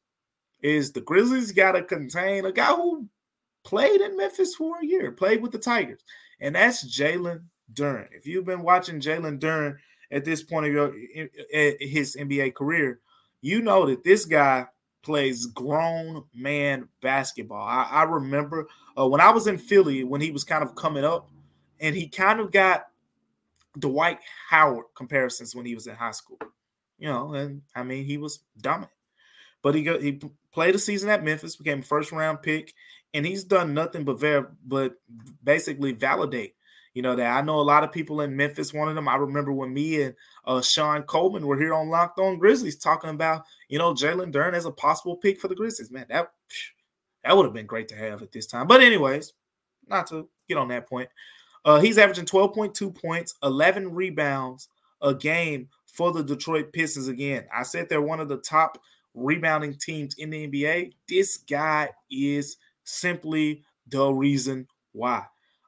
is 0.63 0.93
the 0.93 1.01
Grizzlies 1.01 1.53
got 1.53 1.73
to 1.73 1.83
contain 1.83 2.45
a 2.45 2.53
guy 2.53 2.73
who 2.75 3.09
played 3.65 4.01
in 4.01 4.17
Memphis 4.17 4.55
for 4.55 4.79
a 4.81 4.87
year, 4.87 5.11
played 5.13 5.43
with 5.43 5.53
the 5.53 5.59
Tigers, 5.59 6.03
and 6.41 6.55
that's 6.55 6.85
Jalen 6.85 7.43
Duren. 7.73 8.09
If 8.13 8.27
you've 8.27 8.45
been 8.45 8.63
watching 8.63 9.01
Jalen 9.01 9.39
Duren 9.39 9.77
at 10.11 10.25
this 10.25 10.43
point 10.43 10.67
of 10.67 10.73
your 10.73 10.93
his 11.81 12.17
NBA 12.17 12.55
career, 12.55 13.01
you 13.41 13.63
know 13.63 13.87
that 13.87 14.05
this 14.05 14.25
guy 14.25 14.67
plays 15.03 15.47
grown 15.47 16.25
man 16.35 16.89
basketball. 17.01 17.67
I, 17.67 17.89
I 17.91 18.03
remember 18.05 18.69
uh, 18.99 19.07
when 19.07 19.21
I 19.21 19.31
was 19.31 19.47
in 19.47 19.59
Philly 19.59 20.05
when 20.05 20.21
he 20.21 20.31
was 20.31 20.45
kind 20.45 20.63
of 20.63 20.75
coming 20.75 21.05
up, 21.05 21.29
and 21.81 21.95
he 21.95 22.09
kind 22.09 22.41
of 22.41 22.53
got 22.53 22.87
Dwight 23.79 24.19
Howard 24.49 24.87
comparisons 24.95 25.55
when 25.55 25.67
he 25.67 25.75
was 25.75 25.87
in 25.87 25.95
high 25.95 26.13
school. 26.13 26.39
You 26.99 27.09
know, 27.09 27.35
and 27.35 27.63
I 27.75 27.83
mean 27.83 28.05
he 28.05 28.19
was 28.19 28.41
dominant, 28.61 28.93
but 29.63 29.75
he 29.75 29.83
got, 29.83 30.01
he 30.01 30.21
played 30.53 30.75
a 30.75 30.79
season 30.79 31.09
at 31.09 31.25
Memphis, 31.25 31.57
became 31.57 31.83
first 31.83 32.13
round 32.13 32.43
pick, 32.43 32.75
and 33.13 33.27
he's 33.27 33.45
done 33.45 33.75
nothing 33.75 34.05
but 34.05 34.21
ver- 34.21 34.53
but 34.65 34.95
basically 35.43 35.93
validate 35.93 36.55
you 36.95 37.01
know 37.01 37.17
that 37.17 37.37
I 37.37 37.41
know 37.41 37.59
a 37.59 37.63
lot 37.63 37.85
of 37.85 37.93
people 37.93 38.21
in 38.21 38.37
Memphis 38.37 38.75
wanted 38.75 38.97
him. 38.97 39.09
I 39.09 39.17
remember 39.17 39.53
when 39.53 39.73
me 39.73 40.03
and 40.03 40.15
uh, 40.45 40.61
Sean 40.61 41.03
Coleman 41.05 41.47
were 41.47 41.59
here 41.59 41.73
on 41.73 41.89
Locked 41.89 42.19
On 42.19 42.39
Grizzlies 42.39 42.77
talking 42.77 43.11
about 43.11 43.45
you 43.69 43.79
know 43.79 43.95
Jalen 43.95 44.33
Duren 44.33 44.53
as 44.53 44.67
a 44.67 44.71
possible 44.71 45.17
pick 45.17 45.41
for 45.41 45.49
the 45.49 45.55
Grizzlies. 45.55 45.91
Man, 45.91 46.07
that 46.11 46.31
that 47.25 47.37
would 47.37 47.45
have 47.45 47.55
been 47.55 47.67
great 47.67 47.89
to 47.89 47.97
have 47.97 48.23
at 48.23 48.33
this 48.33 48.47
time. 48.47 48.67
But 48.67 48.83
anyways, 48.83 49.33
not 49.89 50.07
to 50.09 50.29
get 50.49 50.59
on 50.59 50.69
that 50.69 50.89
point. 50.89 51.09
Uh, 51.65 51.81
he's 51.81 51.99
averaging 51.99 52.27
12.2 52.27 53.01
points, 53.01 53.35
11 53.43 53.95
rebounds 53.95 54.69
a 55.01 55.15
game 55.15 55.69
for 55.87 56.13
the 56.13 56.23
Detroit 56.23 56.73
Pistons. 56.73 57.09
Again, 57.09 57.47
I 57.55 57.63
said 57.63 57.89
they're 57.89 58.03
one 58.03 58.21
of 58.21 58.29
the 58.29 58.39
top 58.39 58.79
rebounding 59.15 59.75
teams 59.75 60.15
in 60.19 60.31
the 60.31 60.49
NBA. 60.49 60.93
This 61.09 61.39
guy 61.39 61.91
is 62.11 62.57
simply 62.85 63.63
the 63.89 64.13
reason 64.13 64.67
why. 64.93 65.25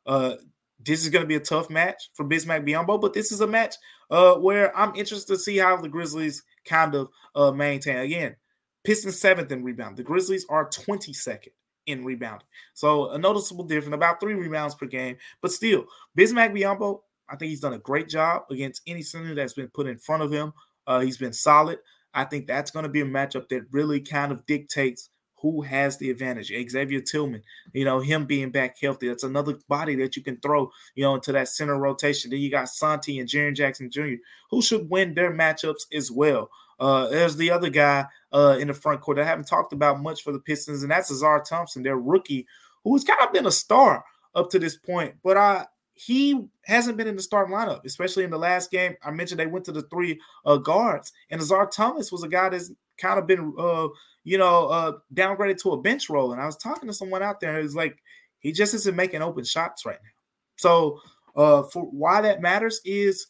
Uh, 0.06 0.34
this 0.80 1.02
is 1.02 1.10
going 1.10 1.22
to 1.22 1.28
be 1.28 1.36
a 1.36 1.40
tough 1.40 1.70
match 1.70 2.10
for 2.14 2.24
Bismack 2.24 2.66
Biyombo, 2.66 3.00
but 3.00 3.14
this 3.14 3.32
is 3.32 3.40
a 3.40 3.46
match 3.46 3.76
uh, 4.10 4.34
where 4.34 4.76
I'm 4.76 4.94
interested 4.96 5.32
to 5.34 5.38
see 5.38 5.58
how 5.58 5.76
the 5.76 5.88
Grizzlies 5.88 6.42
kind 6.64 6.94
of 6.94 7.08
uh, 7.34 7.52
maintain. 7.52 7.98
Again, 7.98 8.36
Pistons 8.82 9.18
seventh 9.18 9.50
in 9.50 9.64
rebound. 9.64 9.96
The 9.96 10.02
Grizzlies 10.02 10.44
are 10.48 10.68
22nd 10.68 11.48
in 11.86 12.04
rebounding. 12.04 12.46
So 12.74 13.10
a 13.10 13.18
noticeable 13.18 13.64
difference, 13.64 13.94
about 13.94 14.20
three 14.20 14.34
rebounds 14.34 14.74
per 14.74 14.86
game. 14.86 15.16
But 15.40 15.52
still, 15.52 15.86
Bismack 16.16 16.52
Biyombo, 16.52 17.00
I 17.28 17.36
think 17.36 17.50
he's 17.50 17.60
done 17.60 17.74
a 17.74 17.78
great 17.78 18.08
job 18.08 18.44
against 18.50 18.82
any 18.86 19.02
center 19.02 19.34
that's 19.34 19.54
been 19.54 19.68
put 19.68 19.86
in 19.86 19.98
front 19.98 20.22
of 20.22 20.30
him. 20.30 20.52
Uh, 20.86 21.00
he's 21.00 21.18
been 21.18 21.32
solid. 21.32 21.78
I 22.12 22.24
think 22.24 22.46
that's 22.46 22.70
going 22.70 22.84
to 22.84 22.88
be 22.88 23.00
a 23.00 23.06
matchup 23.06 23.48
that 23.48 23.66
really 23.72 24.00
kind 24.00 24.30
of 24.30 24.46
dictates 24.46 25.08
who 25.44 25.60
has 25.60 25.98
the 25.98 26.10
advantage. 26.10 26.50
Xavier 26.70 27.02
Tillman, 27.02 27.42
you 27.74 27.84
know, 27.84 28.00
him 28.00 28.24
being 28.24 28.50
back 28.50 28.76
healthy. 28.80 29.08
That's 29.08 29.24
another 29.24 29.58
body 29.68 29.94
that 29.96 30.16
you 30.16 30.22
can 30.22 30.38
throw, 30.38 30.70
you 30.94 31.04
know, 31.04 31.16
into 31.16 31.32
that 31.32 31.48
center 31.48 31.76
rotation. 31.76 32.30
Then 32.30 32.40
you 32.40 32.50
got 32.50 32.70
Santi 32.70 33.18
and 33.18 33.28
Jaren 33.28 33.54
Jackson 33.54 33.90
Jr., 33.90 34.14
who 34.50 34.62
should 34.62 34.88
win 34.88 35.12
their 35.12 35.30
matchups 35.30 35.82
as 35.92 36.10
well. 36.10 36.48
Uh, 36.80 37.08
there's 37.08 37.36
the 37.36 37.50
other 37.50 37.70
guy 37.70 38.06
uh, 38.32 38.56
in 38.60 38.68
the 38.68 38.74
front 38.74 39.00
court 39.00 39.16
that 39.16 39.24
I 39.24 39.28
haven't 39.28 39.46
talked 39.48 39.72
about 39.72 40.02
much 40.02 40.22
for 40.22 40.32
the 40.32 40.40
Pistons, 40.40 40.82
and 40.82 40.90
that's 40.90 41.12
Ausar 41.12 41.44
Thompson, 41.44 41.82
their 41.82 41.98
rookie, 41.98 42.46
who 42.82 42.94
has 42.94 43.04
kind 43.04 43.20
of 43.22 43.32
been 43.32 43.46
a 43.46 43.50
star 43.50 44.04
up 44.34 44.50
to 44.50 44.58
this 44.58 44.76
point. 44.76 45.14
But 45.22 45.36
I 45.36 45.66
he 45.94 46.48
hasn't 46.64 46.96
been 46.96 47.06
in 47.06 47.16
the 47.16 47.22
starting 47.22 47.54
lineup, 47.54 47.84
especially 47.84 48.24
in 48.24 48.30
the 48.30 48.38
last 48.38 48.70
game. 48.70 48.94
I 49.02 49.10
mentioned 49.12 49.38
they 49.38 49.46
went 49.46 49.64
to 49.66 49.72
the 49.72 49.82
three 49.82 50.20
uh, 50.44 50.56
guards, 50.56 51.12
and 51.30 51.40
Ausar 51.40 51.70
Thompson 51.70 52.08
was 52.12 52.24
a 52.24 52.28
guy 52.28 52.48
that's 52.48 52.72
kind 52.98 53.18
of 53.18 53.26
been, 53.26 53.54
uh, 53.58 53.88
you 54.24 54.38
know, 54.38 54.66
uh, 54.66 54.92
downgraded 55.14 55.58
to 55.62 55.72
a 55.72 55.80
bench 55.80 56.10
role. 56.10 56.32
And 56.32 56.40
I 56.40 56.46
was 56.46 56.56
talking 56.56 56.88
to 56.88 56.94
someone 56.94 57.22
out 57.22 57.40
there, 57.40 57.60
who's 57.60 57.76
like, 57.76 57.96
he 58.40 58.52
just 58.52 58.74
isn't 58.74 58.96
making 58.96 59.22
open 59.22 59.44
shots 59.44 59.86
right 59.86 59.98
now. 60.02 60.10
So, 60.56 61.00
uh, 61.36 61.62
for 61.64 61.84
why 61.84 62.20
that 62.20 62.40
matters 62.40 62.80
is 62.84 63.26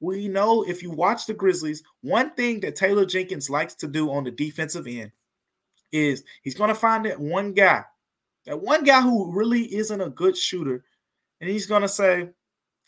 we 0.00 0.28
know 0.28 0.62
if 0.62 0.82
you 0.82 0.90
watch 0.90 1.26
the 1.26 1.34
Grizzlies, 1.34 1.82
one 2.02 2.30
thing 2.34 2.60
that 2.60 2.76
Taylor 2.76 3.06
Jenkins 3.06 3.48
likes 3.48 3.74
to 3.76 3.86
do 3.86 4.10
on 4.10 4.24
the 4.24 4.30
defensive 4.30 4.86
end 4.86 5.12
is 5.92 6.24
he's 6.42 6.54
going 6.54 6.68
to 6.68 6.74
find 6.74 7.06
that 7.06 7.18
one 7.18 7.52
guy, 7.52 7.84
that 8.44 8.60
one 8.60 8.84
guy 8.84 9.00
who 9.00 9.32
really 9.32 9.62
isn't 9.74 10.00
a 10.00 10.10
good 10.10 10.36
shooter, 10.36 10.84
and 11.40 11.48
he's 11.48 11.66
going 11.66 11.82
to 11.82 11.88
say, 11.88 12.28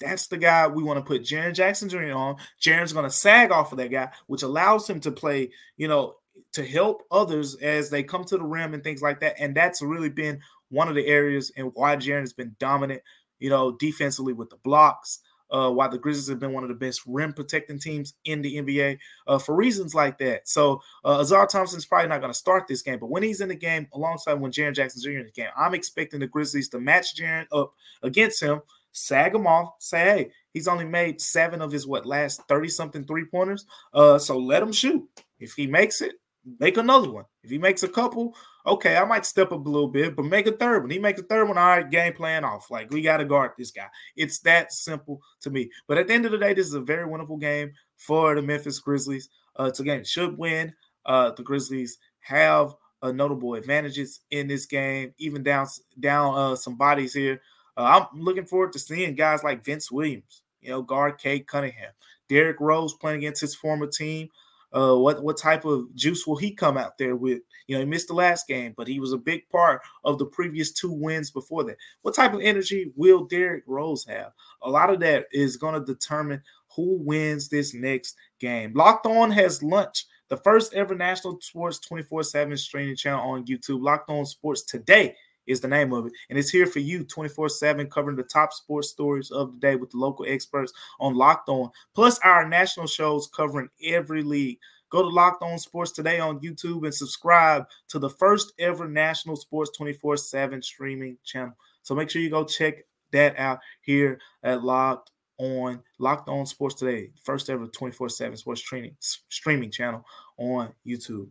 That's 0.00 0.26
the 0.26 0.36
guy 0.36 0.66
we 0.66 0.82
want 0.82 0.98
to 0.98 1.04
put 1.04 1.22
Jaren 1.22 1.54
Jackson 1.54 1.88
Jr. 1.88 2.12
on. 2.12 2.36
Jaren's 2.60 2.92
going 2.92 3.04
to 3.04 3.10
sag 3.10 3.50
off 3.50 3.72
of 3.72 3.78
that 3.78 3.90
guy, 3.90 4.10
which 4.26 4.42
allows 4.42 4.88
him 4.88 5.00
to 5.00 5.10
play, 5.10 5.50
you 5.76 5.88
know, 5.88 6.16
to 6.52 6.64
help 6.64 7.02
others 7.10 7.56
as 7.56 7.90
they 7.90 8.02
come 8.02 8.24
to 8.24 8.36
the 8.36 8.44
rim 8.44 8.74
and 8.74 8.84
things 8.84 9.02
like 9.02 9.20
that. 9.20 9.36
And 9.38 9.54
that's 9.54 9.82
really 9.82 10.08
been 10.08 10.40
one 10.70 10.88
of 10.88 10.94
the 10.94 11.06
areas 11.06 11.52
and 11.56 11.70
why 11.74 11.96
Jaren 11.96 12.20
has 12.20 12.32
been 12.32 12.54
dominant, 12.58 13.02
you 13.38 13.50
know, 13.50 13.72
defensively 13.72 14.32
with 14.32 14.50
the 14.50 14.56
blocks. 14.56 15.20
Uh, 15.50 15.70
why 15.70 15.88
the 15.88 15.98
Grizzlies 15.98 16.28
have 16.28 16.38
been 16.38 16.52
one 16.52 16.62
of 16.62 16.68
the 16.68 16.74
best 16.74 17.02
rim 17.06 17.32
protecting 17.32 17.78
teams 17.78 18.14
in 18.24 18.42
the 18.42 18.56
NBA 18.56 18.98
uh, 19.26 19.38
for 19.38 19.54
reasons 19.54 19.94
like 19.94 20.18
that. 20.18 20.48
So 20.48 20.80
uh, 21.04 21.18
Ausar 21.18 21.48
Thompson's 21.48 21.86
probably 21.86 22.08
not 22.08 22.20
going 22.20 22.32
to 22.32 22.38
start 22.38 22.66
this 22.68 22.82
game, 22.82 22.98
but 22.98 23.10
when 23.10 23.22
he's 23.22 23.40
in 23.40 23.48
the 23.48 23.54
game 23.54 23.88
alongside 23.92 24.34
when 24.34 24.52
Jaren 24.52 24.74
Jackson 24.74 25.02
Jr. 25.02 25.18
in 25.20 25.26
the 25.26 25.32
game, 25.32 25.48
I'm 25.56 25.74
expecting 25.74 26.20
the 26.20 26.26
Grizzlies 26.26 26.68
to 26.70 26.80
match 26.80 27.16
Jaren 27.16 27.46
up 27.52 27.72
against 28.02 28.42
him, 28.42 28.60
sag 28.92 29.34
him 29.34 29.46
off, 29.46 29.74
say, 29.78 29.98
hey, 30.00 30.30
he's 30.52 30.68
only 30.68 30.84
made 30.84 31.20
seven 31.20 31.62
of 31.62 31.72
his 31.72 31.86
what 31.86 32.06
last 32.06 32.42
30 32.48 32.68
something 32.68 33.04
three 33.04 33.24
pointers. 33.24 33.66
Uh, 33.94 34.18
so 34.18 34.38
let 34.38 34.62
him 34.62 34.72
shoot. 34.72 35.06
If 35.38 35.54
he 35.54 35.66
makes 35.66 36.00
it, 36.00 36.14
make 36.58 36.76
another 36.76 37.10
one. 37.10 37.24
If 37.42 37.50
he 37.50 37.58
makes 37.58 37.82
a 37.82 37.88
couple, 37.88 38.36
okay, 38.68 38.96
I 38.96 39.04
might 39.04 39.26
step 39.26 39.52
up 39.52 39.66
a 39.66 39.68
little 39.68 39.88
bit, 39.88 40.14
but 40.14 40.24
make 40.24 40.46
a 40.46 40.52
third 40.52 40.82
one. 40.82 40.90
He 40.90 40.98
makes 40.98 41.20
a 41.20 41.24
third 41.24 41.48
one, 41.48 41.58
all 41.58 41.66
right, 41.66 41.90
game 41.90 42.12
plan 42.12 42.44
off. 42.44 42.70
Like 42.70 42.90
we 42.90 43.02
got 43.02 43.18
to 43.18 43.24
guard 43.24 43.52
this 43.58 43.70
guy. 43.70 43.86
It's 44.16 44.38
that 44.40 44.72
simple 44.72 45.20
to 45.40 45.50
me. 45.50 45.70
But 45.86 45.98
at 45.98 46.08
the 46.08 46.14
end 46.14 46.26
of 46.26 46.32
the 46.32 46.38
day, 46.38 46.54
this 46.54 46.66
is 46.66 46.74
a 46.74 46.80
very 46.80 47.06
winnable 47.08 47.40
game 47.40 47.72
for 47.96 48.34
the 48.34 48.42
Memphis 48.42 48.78
Grizzlies. 48.78 49.28
Uh, 49.58 49.64
it's 49.64 49.80
a 49.80 49.84
game 49.84 50.04
should 50.04 50.38
win. 50.38 50.72
Uh, 51.06 51.32
the 51.32 51.42
Grizzlies 51.42 51.98
have 52.20 52.74
uh, 53.02 53.12
notable 53.12 53.54
advantages 53.54 54.20
in 54.30 54.46
this 54.46 54.66
game, 54.66 55.12
even 55.18 55.42
down 55.42 55.66
down 56.00 56.34
uh, 56.36 56.56
some 56.56 56.76
bodies 56.76 57.14
here. 57.14 57.40
Uh, 57.76 58.06
I'm 58.12 58.20
looking 58.20 58.46
forward 58.46 58.72
to 58.72 58.78
seeing 58.78 59.14
guys 59.14 59.44
like 59.44 59.64
Vince 59.64 59.90
Williams, 59.90 60.42
you 60.60 60.70
know, 60.70 60.82
guard 60.82 61.18
Cade 61.18 61.46
Cunningham, 61.46 61.92
Derrick 62.28 62.60
Rose 62.60 62.94
playing 62.94 63.18
against 63.18 63.40
his 63.40 63.54
former 63.54 63.86
team. 63.86 64.28
Uh, 64.72 64.94
what 64.94 65.22
what 65.22 65.38
type 65.38 65.64
of 65.64 65.94
juice 65.94 66.26
will 66.26 66.36
he 66.36 66.50
come 66.50 66.76
out 66.76 66.98
there 66.98 67.16
with? 67.16 67.40
You 67.66 67.74
know, 67.74 67.80
he 67.80 67.86
missed 67.86 68.08
the 68.08 68.14
last 68.14 68.46
game, 68.46 68.74
but 68.76 68.88
he 68.88 69.00
was 69.00 69.12
a 69.12 69.18
big 69.18 69.48
part 69.48 69.80
of 70.04 70.18
the 70.18 70.26
previous 70.26 70.72
two 70.72 70.92
wins 70.92 71.30
before 71.30 71.64
that. 71.64 71.76
What 72.02 72.14
type 72.14 72.34
of 72.34 72.40
energy 72.40 72.92
will 72.96 73.24
Derrick 73.24 73.64
Rose 73.66 74.04
have? 74.06 74.32
A 74.62 74.70
lot 74.70 74.90
of 74.90 75.00
that 75.00 75.26
is 75.32 75.56
going 75.56 75.74
to 75.74 75.84
determine 75.84 76.42
who 76.74 76.98
wins 77.02 77.48
this 77.48 77.74
next 77.74 78.16
game. 78.40 78.72
Locked 78.74 79.06
On 79.06 79.30
has 79.30 79.62
lunch, 79.62 80.06
the 80.28 80.36
first 80.36 80.74
ever 80.74 80.94
national 80.94 81.40
sports 81.40 81.78
24 81.80 82.22
7 82.22 82.56
streaming 82.56 82.96
channel 82.96 83.30
on 83.30 83.46
YouTube. 83.46 83.82
Locked 83.82 84.10
On 84.10 84.24
Sports 84.26 84.62
today 84.62 85.16
is 85.48 85.60
the 85.60 85.66
name 85.66 85.92
of 85.92 86.06
it. 86.06 86.12
And 86.30 86.38
it's 86.38 86.50
here 86.50 86.66
for 86.66 86.78
you 86.78 87.02
24 87.02 87.48
7, 87.48 87.88
covering 87.88 88.16
the 88.16 88.22
top 88.22 88.52
sports 88.52 88.88
stories 88.88 89.30
of 89.30 89.52
the 89.52 89.58
day 89.58 89.76
with 89.76 89.90
the 89.90 89.98
local 89.98 90.26
experts 90.28 90.72
on 91.00 91.14
Locked 91.14 91.48
On, 91.48 91.70
plus 91.94 92.18
our 92.20 92.48
national 92.48 92.86
shows 92.86 93.28
covering 93.34 93.68
every 93.82 94.22
league. 94.22 94.58
Go 94.90 95.02
to 95.02 95.08
Locked 95.08 95.42
On 95.42 95.58
Sports 95.58 95.92
today 95.92 96.18
on 96.20 96.40
YouTube 96.40 96.84
and 96.84 96.94
subscribe 96.94 97.66
to 97.88 97.98
the 97.98 98.08
first 98.08 98.52
ever 98.58 98.88
national 98.88 99.36
sports 99.36 99.76
24 99.76 100.16
7 100.16 100.62
streaming 100.62 101.18
channel. 101.24 101.54
So 101.82 101.94
make 101.94 102.10
sure 102.10 102.22
you 102.22 102.30
go 102.30 102.44
check 102.44 102.84
that 103.12 103.38
out 103.38 103.58
here 103.82 104.20
at 104.42 104.62
Locked 104.62 105.10
on 105.38 105.80
Locked 105.98 106.28
On 106.28 106.46
Sports 106.46 106.74
Today, 106.74 107.10
first 107.22 107.48
ever 107.50 107.66
24 107.66 108.08
7 108.08 108.36
sports 108.36 108.60
training 108.60 108.96
streaming 109.00 109.70
channel 109.70 110.04
on 110.36 110.72
YouTube. 110.86 111.28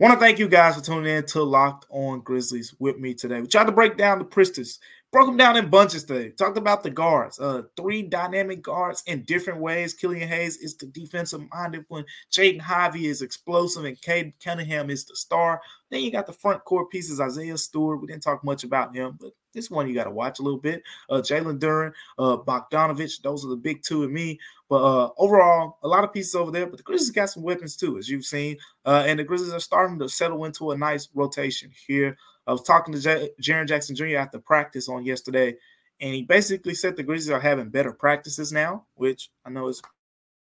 Want 0.00 0.12
to 0.12 0.18
thank 0.18 0.40
you 0.40 0.48
guys 0.48 0.74
for 0.74 0.82
tuning 0.82 1.14
in 1.14 1.24
to 1.26 1.44
Locked 1.44 1.86
On 1.88 2.20
Grizzlies 2.20 2.74
with 2.80 2.98
me 2.98 3.14
today. 3.14 3.40
We 3.40 3.46
tried 3.46 3.66
to 3.66 3.72
break 3.72 3.96
down 3.96 4.18
the 4.18 4.24
Priestess, 4.24 4.80
broke 5.12 5.28
them 5.28 5.36
down 5.36 5.56
in 5.56 5.70
bunches 5.70 6.02
today. 6.02 6.30
Talked 6.30 6.58
about 6.58 6.82
the 6.82 6.90
guards, 6.90 7.38
uh, 7.38 7.62
three 7.76 8.02
dynamic 8.02 8.60
guards 8.60 9.04
in 9.06 9.22
different 9.22 9.60
ways. 9.60 9.94
Killian 9.94 10.28
Hayes 10.28 10.56
is 10.56 10.76
the 10.76 10.86
defensive 10.86 11.42
minded 11.52 11.84
one. 11.86 12.04
Jaden 12.32 12.68
Ivey 12.68 13.06
is 13.06 13.22
explosive, 13.22 13.84
and 13.84 14.00
Cade 14.02 14.32
Cunningham 14.42 14.90
is 14.90 15.04
the 15.04 15.14
star. 15.14 15.60
Then 15.90 16.00
you 16.00 16.10
got 16.10 16.26
the 16.26 16.32
front 16.32 16.64
court 16.64 16.90
pieces, 16.90 17.20
Isaiah 17.20 17.56
Stewart. 17.56 18.00
We 18.00 18.08
didn't 18.08 18.24
talk 18.24 18.42
much 18.42 18.64
about 18.64 18.96
him, 18.96 19.16
but 19.20 19.30
this 19.54 19.70
one 19.70 19.88
you 19.88 19.94
got 19.94 20.04
to 20.04 20.10
watch 20.10 20.38
a 20.38 20.42
little 20.42 20.58
bit. 20.58 20.82
Uh, 21.08 21.16
Jalen 21.16 21.58
Duren, 21.58 21.92
uh, 22.18 22.36
Bogdanovich, 22.36 23.22
those 23.22 23.44
are 23.44 23.48
the 23.48 23.56
big 23.56 23.82
two 23.82 24.02
of 24.02 24.10
me. 24.10 24.38
But 24.68 24.82
uh, 24.82 25.10
overall, 25.18 25.78
a 25.82 25.88
lot 25.88 26.04
of 26.04 26.12
pieces 26.12 26.34
over 26.34 26.50
there. 26.50 26.66
But 26.66 26.78
the 26.78 26.82
Grizzlies 26.82 27.10
got 27.10 27.30
some 27.30 27.42
weapons 27.42 27.76
too, 27.76 27.96
as 27.98 28.08
you've 28.08 28.24
seen. 28.24 28.56
Uh, 28.84 29.04
and 29.06 29.18
the 29.18 29.24
Grizzlies 29.24 29.52
are 29.52 29.60
starting 29.60 29.98
to 30.00 30.08
settle 30.08 30.44
into 30.44 30.72
a 30.72 30.76
nice 30.76 31.08
rotation 31.14 31.70
here. 31.86 32.16
I 32.46 32.52
was 32.52 32.62
talking 32.62 32.92
to 32.92 33.00
J- 33.00 33.30
Jaren 33.40 33.66
Jackson 33.66 33.96
Jr. 33.96 34.16
after 34.16 34.38
practice 34.38 34.88
on 34.88 35.04
yesterday, 35.04 35.56
and 36.00 36.14
he 36.14 36.22
basically 36.22 36.74
said 36.74 36.96
the 36.96 37.02
Grizzlies 37.02 37.30
are 37.30 37.40
having 37.40 37.70
better 37.70 37.92
practices 37.92 38.52
now, 38.52 38.84
which 38.94 39.30
I 39.46 39.50
know 39.50 39.68
is 39.68 39.80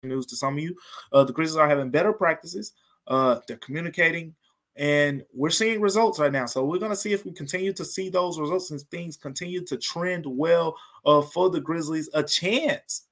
news 0.03 0.25
to 0.27 0.36
some 0.36 0.58
of 0.58 0.63
you. 0.63 0.75
Uh, 1.12 1.23
the 1.23 1.34
Grizzlies 1.34 1.58
are 1.58 1.69
having 1.69 1.89
better 1.89 2.13
practices. 2.13 2.73
Uh, 3.08 3.39
they're 3.47 3.58
communicating 3.58 4.34
and 4.75 5.23
we're 5.33 5.49
seeing 5.49 5.79
results 5.79 6.19
right 6.19 6.31
now. 6.31 6.45
So 6.45 6.65
we're 6.65 6.79
going 6.79 6.91
to 6.91 6.97
see 6.97 7.13
if 7.13 7.25
we 7.25 7.31
continue 7.31 7.73
to 7.73 7.85
see 7.85 8.09
those 8.09 8.39
results 8.39 8.71
and 8.71 8.81
things 8.81 9.15
continue 9.15 9.63
to 9.65 9.77
trend 9.77 10.25
well 10.25 10.75
uh, 11.05 11.21
for 11.21 11.49
the 11.49 11.61
Grizzlies. 11.61 12.09
A 12.13 12.23
chance 12.23 13.07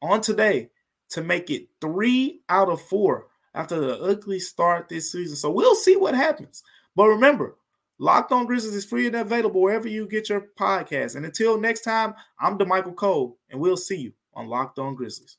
on 0.00 0.20
today 0.20 0.70
to 1.10 1.22
make 1.22 1.50
it 1.50 1.68
three 1.80 2.42
out 2.48 2.68
of 2.68 2.80
four 2.82 3.26
after 3.54 3.80
the 3.80 3.98
ugly 4.00 4.38
start 4.38 4.88
this 4.88 5.10
season. 5.10 5.36
So 5.36 5.50
we'll 5.50 5.74
see 5.74 5.96
what 5.96 6.14
happens. 6.14 6.62
But 6.94 7.08
remember, 7.08 7.56
Locked 7.98 8.30
on 8.30 8.46
Grizzlies 8.46 8.74
is 8.74 8.84
free 8.84 9.08
and 9.08 9.16
available 9.16 9.60
wherever 9.60 9.88
you 9.88 10.06
get 10.06 10.28
your 10.28 10.46
podcast. 10.56 11.16
And 11.16 11.24
until 11.24 11.60
next 11.60 11.80
time, 11.80 12.14
I'm 12.38 12.56
Damichael 12.56 12.94
Cole, 12.94 13.36
and 13.50 13.60
we'll 13.60 13.76
see 13.76 13.96
you 13.96 14.12
on 14.34 14.46
Locked 14.46 14.78
on 14.78 14.94
Grizzlies. 14.94 15.38